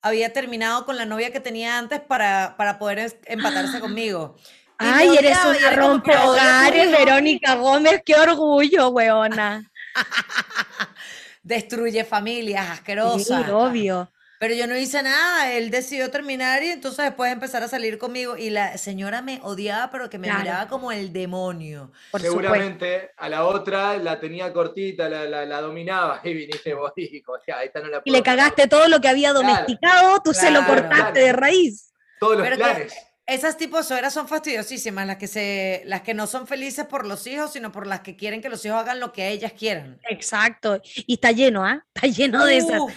[0.02, 4.36] había terminado con la novia que tenía antes para, para poder empatarse conmigo.
[4.78, 6.98] Y me Ay, eres odiaba, y una era como que, "Odio a tu rompehogares, hijo".
[6.98, 9.70] Verónica Gómez, qué orgullo, weona.
[11.42, 13.40] Destruye familias, Sí, asquerosa.
[13.56, 14.10] obvio.
[14.42, 18.36] Pero yo no hice nada, él decidió terminar y entonces después empezar a salir conmigo
[18.36, 20.40] y la señora me odiaba, pero que me Claro.
[20.42, 21.92] miraba como el demonio.
[22.10, 22.40] Por supuesto.
[22.42, 27.08] Seguramente a la otra la tenía cortita, la, la, la dominaba y viniste vos y
[27.12, 29.46] dijo, "Ya, esta no la Y puedo le cagaste todo lo que había Claro.
[29.46, 30.88] domesticado, tú se lo Claro.
[30.88, 31.92] cortaste de raíz.
[32.18, 32.88] Todos los Pero que-.
[33.24, 37.06] Esas tipos de suegras son fastidiosísimas, las que se, las que no son felices por
[37.06, 40.00] los hijos, sino por las que quieren que los hijos hagan lo que ellas quieran.
[40.10, 40.82] Exacto.
[41.06, 41.86] Y está lleno, ¿ah?
[41.94, 42.80] Está lleno de esas.
[42.80, 42.92] Uf,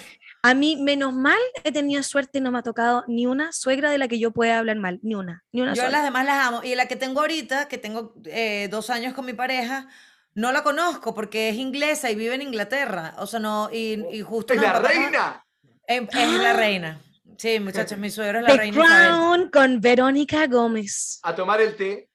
[0.47, 3.89] A mí, menos mal, he tenido suerte y no me ha tocado ni una suegra
[3.89, 4.99] de la que yo pueda hablar mal.
[5.01, 5.43] Ni una.
[5.51, 5.89] Ni una yo sola.
[5.89, 6.61] las demás las amo.
[6.63, 9.87] Y la que tengo ahorita, que tengo eh, dos años con mi pareja,
[10.35, 13.15] no la conozco porque es inglesa y vive en Inglaterra.
[13.17, 15.43] O sea, no, y, y justo ¡Es la reina!
[15.87, 17.01] em- Es, la reina.
[17.37, 19.07] Sí, muchachos, mi suegro es la The reina Isabel.
[19.07, 21.19] Crown con Verónica Gómez.
[21.23, 22.07] A tomar el té.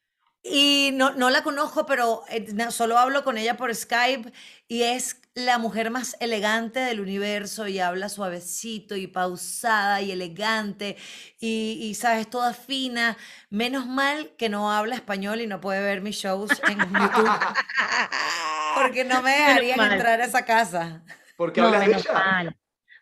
[0.42, 4.32] Y no, no la conozco, pero eh, solo hablo con ella por Skype
[4.68, 10.96] y es la mujer más elegante del universo y habla suavecito y pausada y elegante
[11.38, 13.16] y, y, sabes, toda fina.
[13.48, 17.30] Menos mal que no habla español y no puede ver mis shows en YouTube
[18.74, 21.02] porque no me dejarían entrar a esa casa.
[21.36, 22.14] Porque No, hablas de menos ella.
[22.14, 22.56] mal.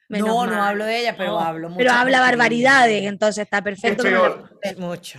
[0.09, 1.79] Menos no, no hablo de ella, pero No, hablo mucho.
[1.79, 4.03] Pero habla barbaridades, entonces está perfecto.
[4.03, 4.49] peor.
[4.51, 4.77] guste.
[4.77, 5.19] Mucho.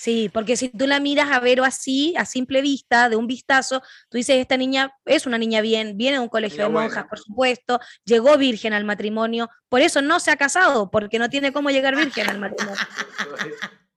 [0.00, 3.82] Sí, porque si tú la miras a Vero así, a simple vista, de un vistazo,
[4.08, 7.18] tú dices, esta niña es una niña bien, viene de un colegio de monjas, por
[7.18, 11.70] supuesto, llegó virgen al matrimonio, por eso no se ha casado, porque no tiene cómo
[11.70, 12.78] llegar virgen al matrimonio.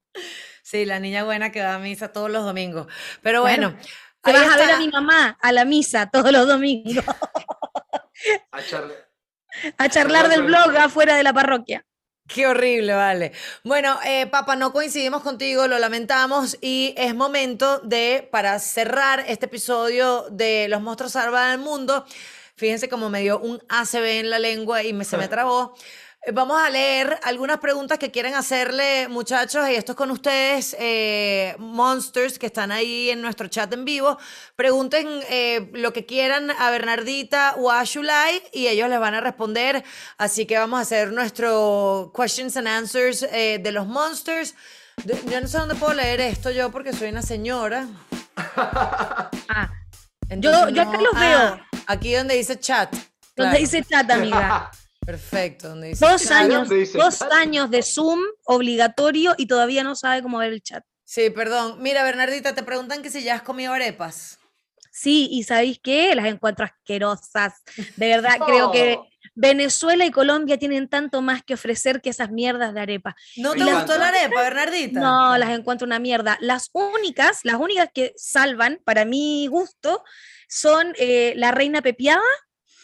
[0.64, 2.88] Sí, la niña buena que va a misa todos los domingos.
[3.22, 3.72] Pero Claro.
[3.72, 3.78] bueno.
[4.24, 7.04] Te vas a ver a mi mamá a la misa todos los domingos,
[8.52, 8.94] A charla.
[9.78, 11.84] a charlar del blog afuera de la parroquia.
[12.34, 13.34] Qué horrible, vale.
[13.64, 19.48] Bueno, eh, papá, no coincidimos contigo, lo lamentamos y es momento de, para cerrar este
[19.48, 22.06] episodio de Los monstruos salvan al mundo,
[22.56, 25.76] fíjense cómo me dio un ACB en la lengua y me, se me trabó.
[26.24, 30.76] Eh, Vamos a leer algunas preguntas que quieren hacerle, muchachos, y esto es con ustedes,
[30.80, 34.18] eh, monsters que están ahí en nuestro chat en vivo.
[34.56, 39.22] Pregunten eh, lo que quieran a Bernardita o a Shulai y ellos les van a
[39.22, 39.84] responder.
[40.18, 44.54] Así que vamos a hacer nuestro questions and answers eh, de los monsters.
[45.26, 47.88] Yo no sé dónde puedo leer esto yo porque soy una señora.
[49.54, 49.70] Ah,
[50.30, 51.40] Entonces yo acá no- los veo.
[51.40, 52.90] Ah, aquí donde dice chat.
[52.92, 54.72] donde Claro, dice chat, amiga.
[55.12, 56.32] Perfecto, donde dice Dos chat.
[56.32, 57.32] años, ¿Dónde dice dos chat?
[57.34, 60.84] años de Zoom obligatorio y todavía no sabe cómo ver el chat.
[61.04, 61.82] Sí, perdón.
[61.82, 64.40] Mira, Bernardita, te preguntan que si ya has comido arepas.
[64.92, 66.16] Sí, y ¿sabéis qué?
[66.16, 67.54] Las encuentro asquerosas.
[67.98, 69.00] De verdad, creo que.
[69.34, 73.16] Venezuela y Colombia tienen tanto más que ofrecer que esas mierdas de arepa.
[73.38, 75.00] ¿No te gustó la arepa, Bernardita?
[75.00, 76.38] No, las encuentro una mierda.
[76.42, 80.04] Las únicas, las únicas que salvan, para mi gusto,
[80.50, 82.22] son eh, la reina pepiada,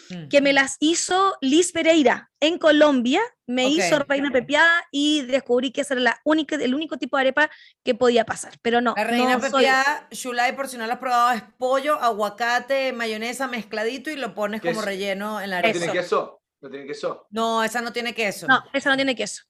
[0.09, 0.27] Mm.
[0.29, 3.21] que me las hizo Liz Pereira en Colombia.
[3.45, 4.05] Me hizo Ok.
[4.09, 7.49] reina pepiada y descubrí que ese era la única, el único tipo de arepa
[7.83, 8.53] que podía pasar.
[8.61, 11.43] Pero no, La reina no soy- pepiada, Shulai, por si no la has probado, es
[11.57, 15.77] pollo, aguacate, mayonesa mezcladito y lo pones como relleno en la ¿No arepa.
[15.79, 16.41] tiene queso?
[16.59, 17.27] ¿No tiene queso?
[17.29, 18.47] No, esa no tiene queso.
[18.47, 19.43] No, esa no tiene queso.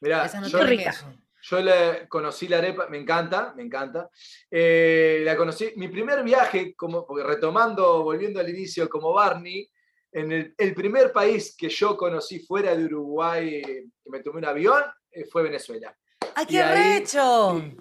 [0.00, 0.90] Mirá, esa no yo, tiene rica.
[0.92, 1.12] queso.
[1.44, 4.08] Yo le conocí la arepa, me encanta, me encanta.
[4.50, 9.68] Eh, la conocí, mi primer viaje, como, porque retomando, volviendo al inicio, como Barney,
[10.12, 14.44] en el, el primer país que yo conocí fuera de Uruguay, que me tomé un
[14.44, 15.94] avión, eh, fue Venezuela.
[16.34, 17.60] ¡Ay, Y qué ahí- recho!
[17.60, 17.76] sí,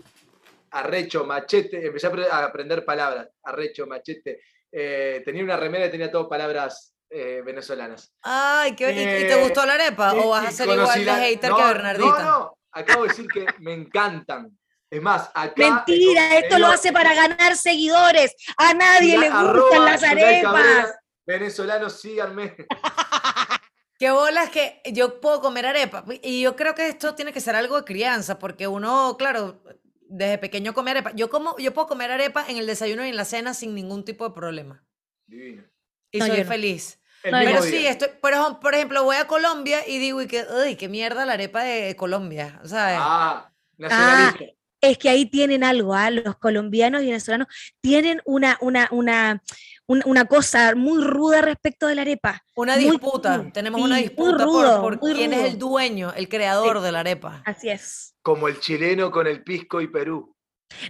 [0.74, 3.28] Arrecho, machete, empecé a apre- a aprender palabras.
[3.44, 4.42] Arrecho, machete.
[4.72, 8.14] Eh, tenía una remera que tenía todas palabras eh, venezolanas.
[8.22, 10.14] Ay, qué ¿y- ¿Y te Eh, gustó la arepa?
[10.16, 12.24] Y- ¿O vas a y ser igual de hater no, que Bernardita?
[12.24, 14.58] No, no, acabo de decir que me encantan.
[14.90, 15.54] Es más, acá.
[15.58, 18.34] Mentira, eh, esto lo hace para ganar seguidores.
[18.56, 20.42] A nadie le gustan las arepas.
[20.54, 22.56] Cabrera, Venezolanos, síganme.
[24.00, 26.04] Qué bolas que yo puedo comer arepa.
[26.24, 29.62] Y yo creo que esto tiene que ser algo de crianza, porque uno, claro,
[30.10, 31.12] desde pequeño come arepa.
[31.14, 34.04] Yo como, yo puedo comer arepa en el desayuno y en la cena sin ningún
[34.04, 34.84] tipo de problema.
[35.28, 35.64] Divino.
[36.12, 36.46] Y No, soy no.
[36.46, 37.00] feliz.
[37.24, 40.44] El Pero sí, estoy, por ejemplo, por ejemplo, voy a Colombia y digo, y que,
[40.66, 42.60] uy, qué mierda la arepa de Colombia.
[42.66, 42.98] ¿sabes?
[43.00, 44.46] Ah, nacionalista.
[44.82, 46.10] Es que ahí tienen algo, ¿ah?
[46.10, 47.48] los colombianos y venezolanos
[47.82, 49.44] tienen una, una, una,
[49.92, 52.42] un- una cosa muy ruda respecto de la arepa.
[52.56, 53.46] una muy disputa.
[53.54, 57.00] Tenemos sí, una disputa por- rudo, por, quién es el dueño, el creador de la
[57.02, 57.42] arepa.
[57.46, 58.16] Así es.
[58.22, 60.36] Como el chileno con el pisco y Perú.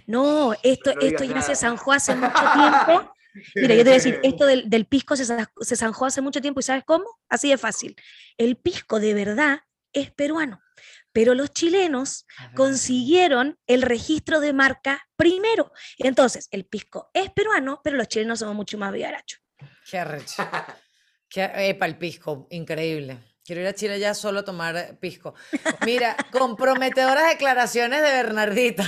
[0.06, 3.12] No, esto, No esto ya se zanjó hace mucho tiempo.
[3.56, 6.60] Mira, yo te voy a decir, esto del, del pisco se zanjó hace mucho tiempo
[6.60, 7.04] y ¿sabes cómo?
[7.28, 7.96] Así de fácil.
[8.36, 9.60] El pisco de verdad
[9.94, 10.60] es peruano,
[11.12, 15.72] pero los chilenos consiguieron el registro de marca primero.
[15.98, 19.40] Entonces, el pisco es peruano, pero los chilenos somos mucho más vivarachos.
[19.88, 20.42] Qué arrecho.
[21.28, 23.18] Qué, epa, el pisco, increíble.
[23.44, 25.34] Quiero ir a Chile ya solo a tomar eh, pisco.
[25.84, 28.84] Mira, comprometedoras declaraciones de Bernardita.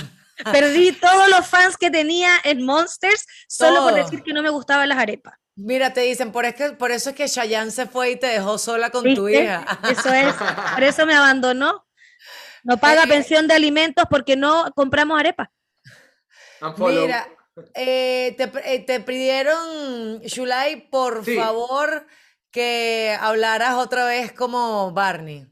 [0.51, 4.87] Perdí todos los fans que tenía en Monsters solo por decir que no me gustaban
[4.89, 5.35] las arepas.
[5.55, 8.27] Mira, te dicen, por, es que, por eso es que Chayanne se fue y te
[8.27, 9.65] dejó sola con tu hija.
[9.89, 10.35] Eso es,
[10.73, 11.84] por eso me abandonó.
[12.65, 15.49] No paga Eh, pensión de alimentos porque no compramos arepas.
[16.61, 17.05] Unfollow.
[17.05, 17.29] Mira,
[17.75, 21.35] eh, te, eh, te pidieron, Shulay, por Sí.
[21.35, 22.07] favor,
[22.51, 25.47] que hablaras otra vez como Barney.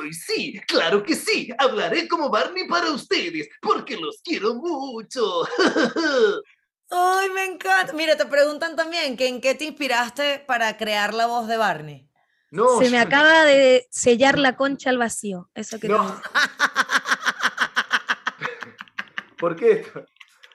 [0.00, 1.50] Uy, sí, claro que sí.
[1.56, 5.42] Hablaré como Barney para ustedes, porque los quiero mucho.
[6.90, 7.92] Ay, me encanta.
[7.92, 12.08] Mira, te preguntan también que en qué te inspiraste para crear la voz de Barney.
[12.54, 15.50] No, Se me yo- acaba de sellar la concha al vacío.
[15.56, 16.22] Eso que No.
[19.38, 20.06] ¿Por qué esto?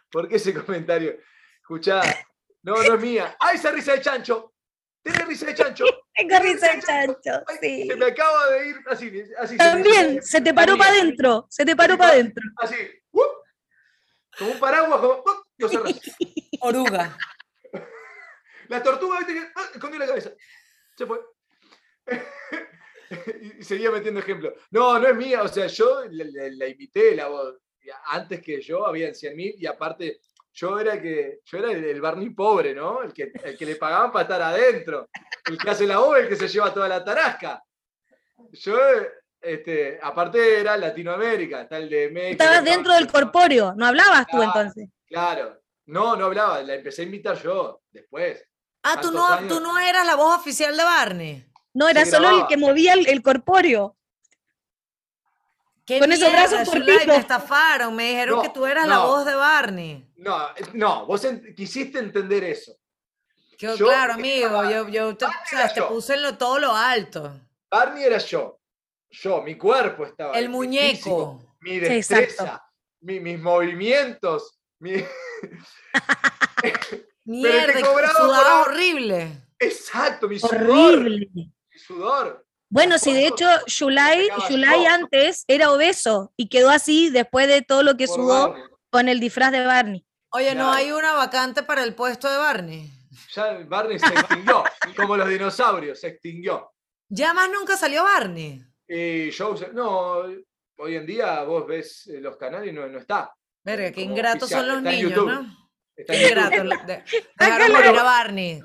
[0.09, 1.17] ¿Por qué ese comentario?
[1.61, 2.01] Escuchá,
[2.63, 3.35] no, no es mía.
[3.39, 4.53] ¡Ay, esa risa de chancho!
[5.03, 5.83] ¿Tienes risa de chancho?
[6.15, 7.31] Tengo risa de chancho.
[7.47, 7.87] Ay, Sí.
[7.89, 9.23] Se me acaba de ir así.
[9.37, 11.47] así También, se te paró para adentro.
[11.49, 12.43] Se te paró para adentro.
[12.57, 12.75] Así.
[13.11, 15.23] Como un paraguas, como.
[15.69, 15.99] cerrás.
[16.61, 17.17] Oruga.
[18.69, 19.47] La tortuga, viste que.
[19.53, 19.69] ¡ah!
[19.73, 20.31] escondió la cabeza.
[20.95, 21.19] Se fue.
[23.59, 24.53] y seguía metiendo ejemplos.
[24.71, 25.41] No, no es mía.
[25.43, 27.55] O sea, yo la, la- la imité la voz.
[28.07, 30.19] Antes que yo habían 100.000 y aparte.
[30.51, 33.03] Yo era, el que, yo era el, el Barney pobre, ¿no?
[33.03, 35.07] El que, el que le pagaban para estar adentro.
[35.45, 37.63] El que hace la voz, el que se lleva toda la tarasca.
[38.51, 38.77] Yo,
[39.39, 42.43] este, aparte era Latinoamérica, está el de México.
[42.43, 43.73] Estabas dentro del corpóreo.
[43.77, 44.45] No hablabas tú Ah.
[44.45, 44.89] entonces.
[45.07, 45.61] Claro.
[45.85, 48.43] No, no hablaba, la empecé a imitar yo después.
[48.83, 49.47] Ah, tú no, años.
[49.53, 51.45] tú no eras la voz oficial de Barney.
[51.73, 53.95] No, era Se solo el que movía el, el corpóreo.
[55.85, 57.07] ¿Qué Con esos mierda, brazos cortitos.
[57.07, 60.11] Me estafaron, me dijeron No, que tú eras la voz de Barney.
[60.17, 62.73] No, no, vos en- quisiste entender eso.
[63.57, 65.87] Yo, Yo claro, amigo, estaba- yo, yo te, o sea, era te yo.
[65.89, 67.39] puse en lo, todo lo alto.
[67.71, 68.59] Barney era yo.
[69.09, 70.37] Yo, mi cuerpo estaba.
[70.37, 70.91] El muñeco.
[70.91, 72.63] físico, mi destreza,
[73.01, 74.59] mi- mis movimientos.
[74.79, 74.93] mi-
[77.25, 79.31] Mierda, cobraba por sudaba horrible.
[79.59, 80.69] Exacto, mi sudor.
[80.69, 81.51] Horrible.
[81.89, 82.45] Sudor.
[82.69, 84.29] Bueno, si de hecho Shulai,
[84.85, 88.63] antes era obeso y quedó así después de todo lo que por sudó Barney.
[88.91, 90.05] con el disfraz de Barney.
[90.31, 92.91] Oye, ¿no hay una vacante para el puesto de Barney?
[93.33, 94.63] Ya Barney se extinguió.
[94.95, 96.71] como los dinosaurios, se extinguió.
[97.09, 98.63] Ya más nunca salió Barney.
[98.87, 100.25] Y yo, no,
[100.77, 103.33] hoy en día vos ves eh, los canales y no, no está.
[103.63, 105.27] Verga, qué ingratos oficial, son los niños, YouTube.
[105.27, 105.68] ¿no?
[105.99, 106.19] Está Qué
[107.37, 108.61] Dejaron morir a Barney.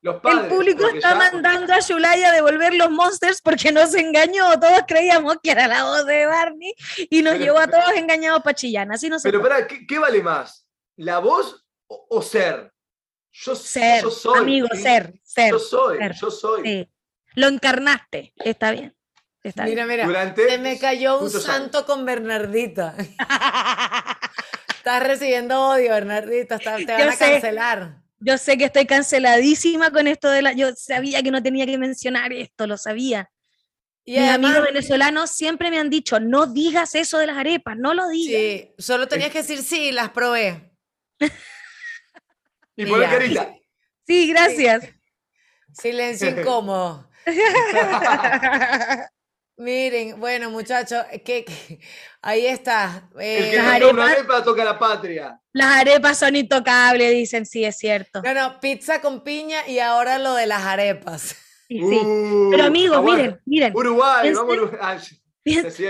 [0.00, 4.58] Los El público está ya- mandando a Shulai a devolver los monsters porque nos engañó.
[4.58, 6.72] Todos creíamos que era la voz de Barney
[7.10, 8.90] y nos Pero- llevó a todos engañados para Chillán.
[8.90, 10.66] Así no se Pero pará, ¿qué, qué vale más?
[10.96, 12.72] ¿La voz o, o ser?
[13.30, 14.38] Yo, ser, yo soy.
[14.38, 14.82] amigo, ¿sí?
[14.82, 15.50] ser, ser.
[15.50, 16.62] Yo soy, ser, yo soy.
[16.64, 16.88] sí.
[17.34, 18.32] Lo encarnaste.
[18.36, 18.96] Está bien.
[19.44, 20.06] Está Mira, mira.
[20.06, 21.42] Durante Se me cayó un años.
[21.42, 22.94] santo con Bernardita.
[24.88, 26.54] Estás recibiendo odio, Bernardita.
[26.56, 27.30] está- te van Yo a sé.
[27.32, 27.96] cancelar.
[28.20, 30.52] Yo sé que estoy canceladísima con esto de la.
[30.54, 33.30] Yo sabía que no tenía que mencionar esto, lo sabía.
[34.06, 37.76] Y Mis además- amigos venezolanos siempre me han dicho, no digas eso de las arepas,
[37.76, 38.40] no lo digas.
[38.40, 40.72] Sí, solo tenías que decir sí, las probé.
[42.76, 43.10] Y ya.
[43.10, 43.54] carita.
[44.06, 44.84] Sí, gracias.
[45.74, 47.10] Silencio incómodo.
[49.58, 51.80] Miren, bueno, muchachos, que, que-
[52.22, 53.08] ahí está.
[53.18, 55.40] El que eh, Las toca una arepas- arepa toca la patria.
[55.52, 58.22] Las arepas son intocables, dicen, sí, es cierto.
[58.22, 61.34] no, no, pizza con piña y ahora lo de las arepas.
[61.68, 61.82] Sí, sí.
[61.82, 64.98] Uh, Pero amigos, miren, miren, Uruguay, vamos a Piensen- Uruguay.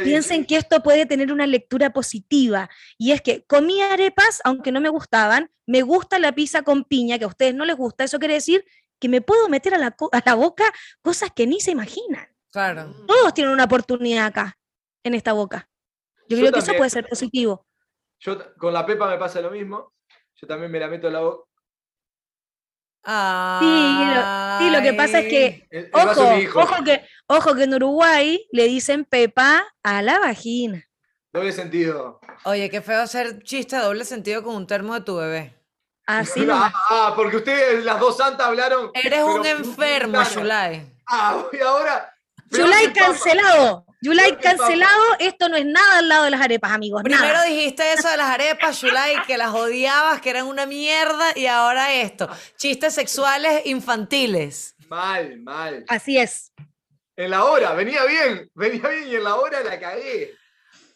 [0.04, 0.46] Piensen Gigi.
[0.46, 2.70] que esto puede tener una lectura positiva.
[2.96, 7.18] Y es que comí arepas, aunque no me gustaban, me gusta la pizza con piña,
[7.18, 8.04] que a ustedes no les gusta.
[8.04, 8.64] Eso quiere decir
[9.00, 10.64] que me puedo meter a la, co- a la boca
[11.02, 12.27] cosas que ni se imaginan.
[12.52, 12.94] Claro.
[13.06, 14.56] Todos tienen una oportunidad acá,
[15.04, 15.68] en esta boca.
[16.28, 16.78] Yo, Yo creo que eso también.
[16.78, 17.66] puede ser positivo.
[18.20, 19.92] Yo con la pepa me pasa lo mismo.
[20.36, 21.44] Yo también me la meto en la boca.
[23.04, 27.74] lo- sí, lo que pasa es que- El, el Ojo, ojo que, ojo que en
[27.74, 30.84] Uruguay le dicen pepa a la vagina.
[31.32, 32.20] Doble sentido.
[32.44, 35.54] Oye, qué feo hacer chiste doble sentido con un termo de tu bebé.
[36.06, 36.72] Así ah, nomás.
[36.90, 38.90] ah, porque ustedes, las dos santas, hablaron.
[38.94, 40.84] Eres un enfermo, Shulai.
[41.06, 42.14] Ah, y ahora.
[42.50, 43.86] Yulai cancelado.
[44.00, 45.02] Yulai cancelado.
[45.18, 47.02] Esto no es nada al lado de las arepas, amigos.
[47.02, 47.44] Primero nada.
[47.44, 51.92] dijiste eso de las arepas, Shulai, que las odiabas, que eran una mierda, y ahora
[51.94, 52.28] esto.
[52.56, 54.74] Chistes sexuales infantiles.
[54.88, 55.84] Mal, mal.
[55.88, 56.52] Así es.
[57.16, 60.34] En la hora, venía bien, venía bien y en la hora la cagué.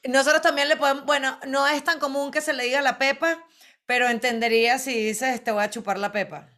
[0.05, 3.45] Nosotros también le podemos, bueno, no es tan común que se le diga la pepa,
[3.87, 6.49] pero entendería si dices te voy a chupar la pepa.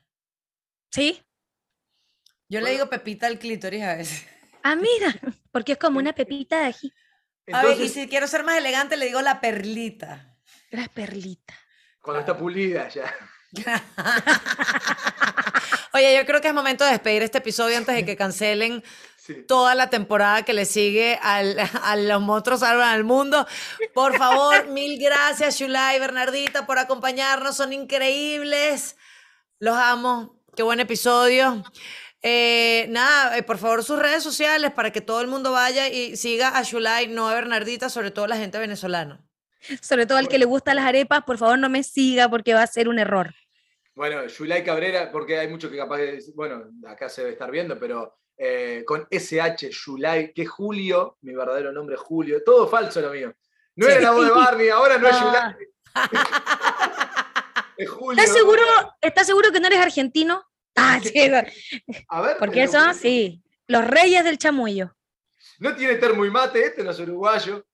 [0.90, 1.22] ¿Sí?
[2.48, 4.26] Yo le digo pepita al clítoris a veces.
[4.64, 5.14] Ah, mira.
[5.52, 6.92] Porque es como una pepita de ají.
[7.52, 10.34] A ver, y Entonces, si quiero ser más elegante, le digo la perlita.
[10.70, 11.54] La perlita.
[12.00, 13.14] cuando está pulida ya.
[15.92, 18.82] Oye, yo creo que es momento de despedir este episodio antes de que cancelen
[19.16, 19.42] Sí.
[19.48, 23.46] toda la temporada que le sigue al, a los monstruos salvan al mundo.
[23.94, 27.56] Por favor, mil gracias, Shulai y Bernardita, por acompañarnos.
[27.56, 28.96] Son increíbles.
[29.60, 30.42] Los amo.
[30.56, 31.62] Qué buen episodio.
[32.26, 36.16] Eh, nada, eh, por favor, sus redes sociales para que todo el mundo vaya y
[36.16, 39.22] siga a Shulai, no a Bernardita, sobre todo la gente venezolana.
[39.82, 42.62] Sobre todo al que le gustan las arepas, por favor no me siga porque va
[42.62, 43.34] a ser un error.
[43.94, 47.50] Bueno, Yulai Cabrera, porque hay muchos que capaz de decir- bueno, acá se debe estar
[47.50, 52.66] viendo, pero eh, con SH, Yulai, que es Julio, mi verdadero nombre es Julio, todo
[52.68, 53.34] falso lo mío.
[53.76, 55.20] No era la voz de Barney, ahora no es.
[55.20, 55.54] Yulai.
[57.76, 58.22] es Julio.
[58.22, 58.62] ¿Estás seguro,
[59.02, 60.42] ¿Estás seguro que no eres argentino?
[60.76, 61.12] Ah, sí,
[62.08, 62.36] A ver.
[62.38, 63.42] porque eh, eso sí.
[63.68, 64.94] Los reyes del chamullo.
[65.58, 67.64] No tiene termo y mate, este no es uruguayo.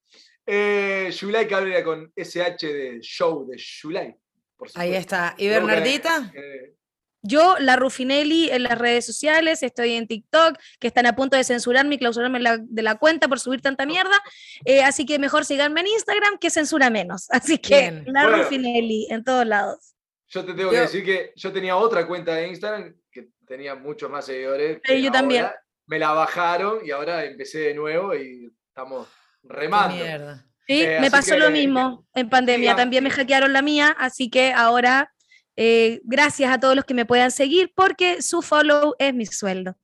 [0.46, 4.14] Eh, Yulai Cabrera con SH de show de Yulai.
[4.57, 5.34] por Ahí está.
[5.38, 6.30] ¿Y Bernardita?
[6.34, 6.74] eh,
[7.22, 11.44] Yo, la Rufinelli, en las redes sociales, estoy en TikTok, que están a punto de
[11.44, 14.18] censurarme y clausurarme la- de la cuenta por subir tanta mierda.
[14.64, 17.26] eh, así que mejor síganme en Instagram, que censura menos.
[17.30, 18.05] Así que Bien.
[18.09, 18.42] la Bueno.
[18.44, 19.94] Rufinelli en todos lados.
[20.30, 23.74] Yo te tengo que Yo- decir que yo tenía otra cuenta de Instagram que tenía
[23.74, 24.80] muchos más seguidores.
[24.82, 25.46] que yo también.
[25.86, 29.08] Me la bajaron y ahora empecé de nuevo y estamos
[29.42, 29.96] Qué remando.
[29.96, 30.46] mierda.
[30.66, 32.76] Sí, Eh, me pasó que- lo mismo en pandemia.
[32.76, 35.12] También me hackearon la mía, así que ahora
[35.56, 39.76] eh, gracias a todos los que me puedan seguir porque su follow es mi sueldo.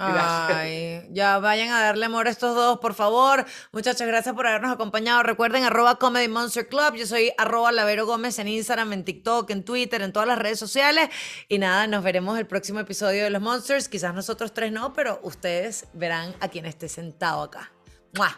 [0.00, 3.44] Ay, ya vayan a darle amor a estos dos, por favor.
[3.72, 5.24] Muchachos, gracias por habernos acompañado.
[5.24, 6.94] Recuerden, arroba Comedy Monster Club.
[6.94, 10.60] Yo soy arroba Lavero Gómez en Instagram, en TikTok, en Twitter, en todas las redes
[10.60, 11.08] sociales.
[11.48, 13.88] Y nada, nos veremos el próximo episodio de Los Monsters.
[13.88, 17.72] Quizás nosotros tres no, pero ustedes verán a quien esté sentado acá.
[18.16, 18.36] ¡Mua!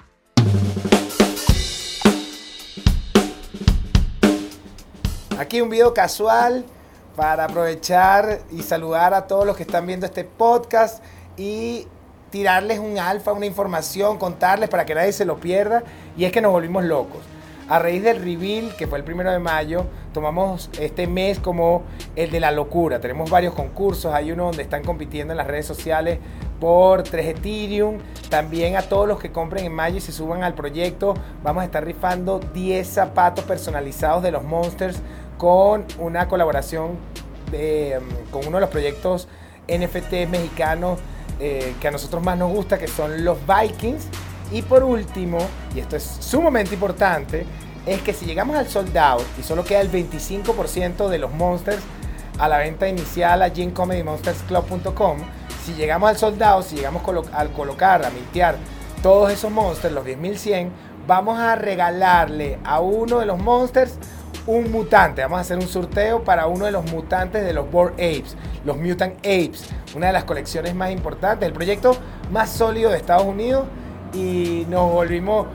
[5.39, 6.65] Aquí un video casual
[7.17, 11.03] para aprovechar y saludar a todos los que están viendo este podcast
[11.37, 11.87] y
[12.31, 15.83] tirarles un alfa, una información, contarles para que nadie se lo pierda.
[16.17, 17.21] Y es que nos volvimos locos.
[17.69, 21.83] A raíz del reveal, que fue el primero de mayo, tomamos este mes como
[22.17, 23.01] el de la locura.
[23.01, 24.13] Tenemos varios concursos.
[24.13, 26.19] Hay uno donde están compitiendo en las redes sociales
[26.59, 27.99] por 3 Ethereum.
[28.29, 31.15] También a todos los que compren en mayo y se suban al proyecto,
[31.45, 35.01] vamos a estar rifando 10 zapatos personalizados de los Monsters
[35.39, 36.99] con una colaboración
[37.53, 39.29] de, mm, con uno de los proyectos
[39.69, 40.99] NFT mexicanos
[41.41, 44.05] eh, que a nosotros más nos gusta, que son los Vikings.
[44.53, 45.39] Y por último,
[45.75, 47.47] y esto es sumamente importante,
[47.87, 51.83] es que si llegamos al sold out y solo queda el 25% de los Monsters
[52.39, 55.19] a la venta inicial allí en comedymonstersclub.com,
[55.65, 57.03] si llegamos al sold out, si llegamos
[57.33, 58.57] al colocar, a mintear
[59.03, 60.71] todos esos Monsters, los 10.100,
[61.07, 63.95] vamos a regalarle a uno de los Monsters
[64.47, 65.23] un mutante.
[65.23, 68.77] Vamos a hacer un sorteo para uno de los mutantes de los Bored Apes, los
[68.77, 69.65] Mutant Apes,
[69.95, 71.97] una de las colecciones más importantes, el proyecto
[72.31, 73.65] más sólido de Estados Unidos
[74.13, 75.47] y nos volvimos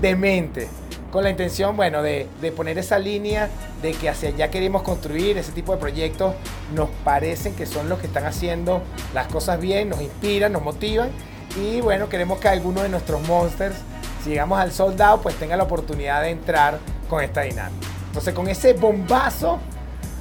[0.00, 0.68] demente
[1.10, 3.48] con la intención, bueno, de, de, poner esa línea
[3.82, 6.34] de que hacia allá queremos construir ese tipo de proyectos,
[6.74, 8.82] nos parecen que son los que están haciendo
[9.14, 11.10] las cosas bien, nos inspiran, nos motivan
[11.56, 13.76] y bueno, queremos que alguno de nuestros monsters,
[14.24, 17.93] si llegamos al soldado, pues tenga la oportunidad de entrar con esta dinámica.
[18.14, 19.58] Entonces con ese bombazo,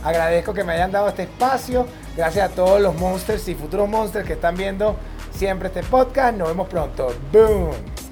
[0.03, 1.85] agradezco que me hayan dado este espacio,
[2.17, 4.95] gracias a todos los monsters y futuros monsters que están viendo
[5.31, 7.13] siempre este podcast, nos vemos pronto.
[7.31, 8.02] Boom.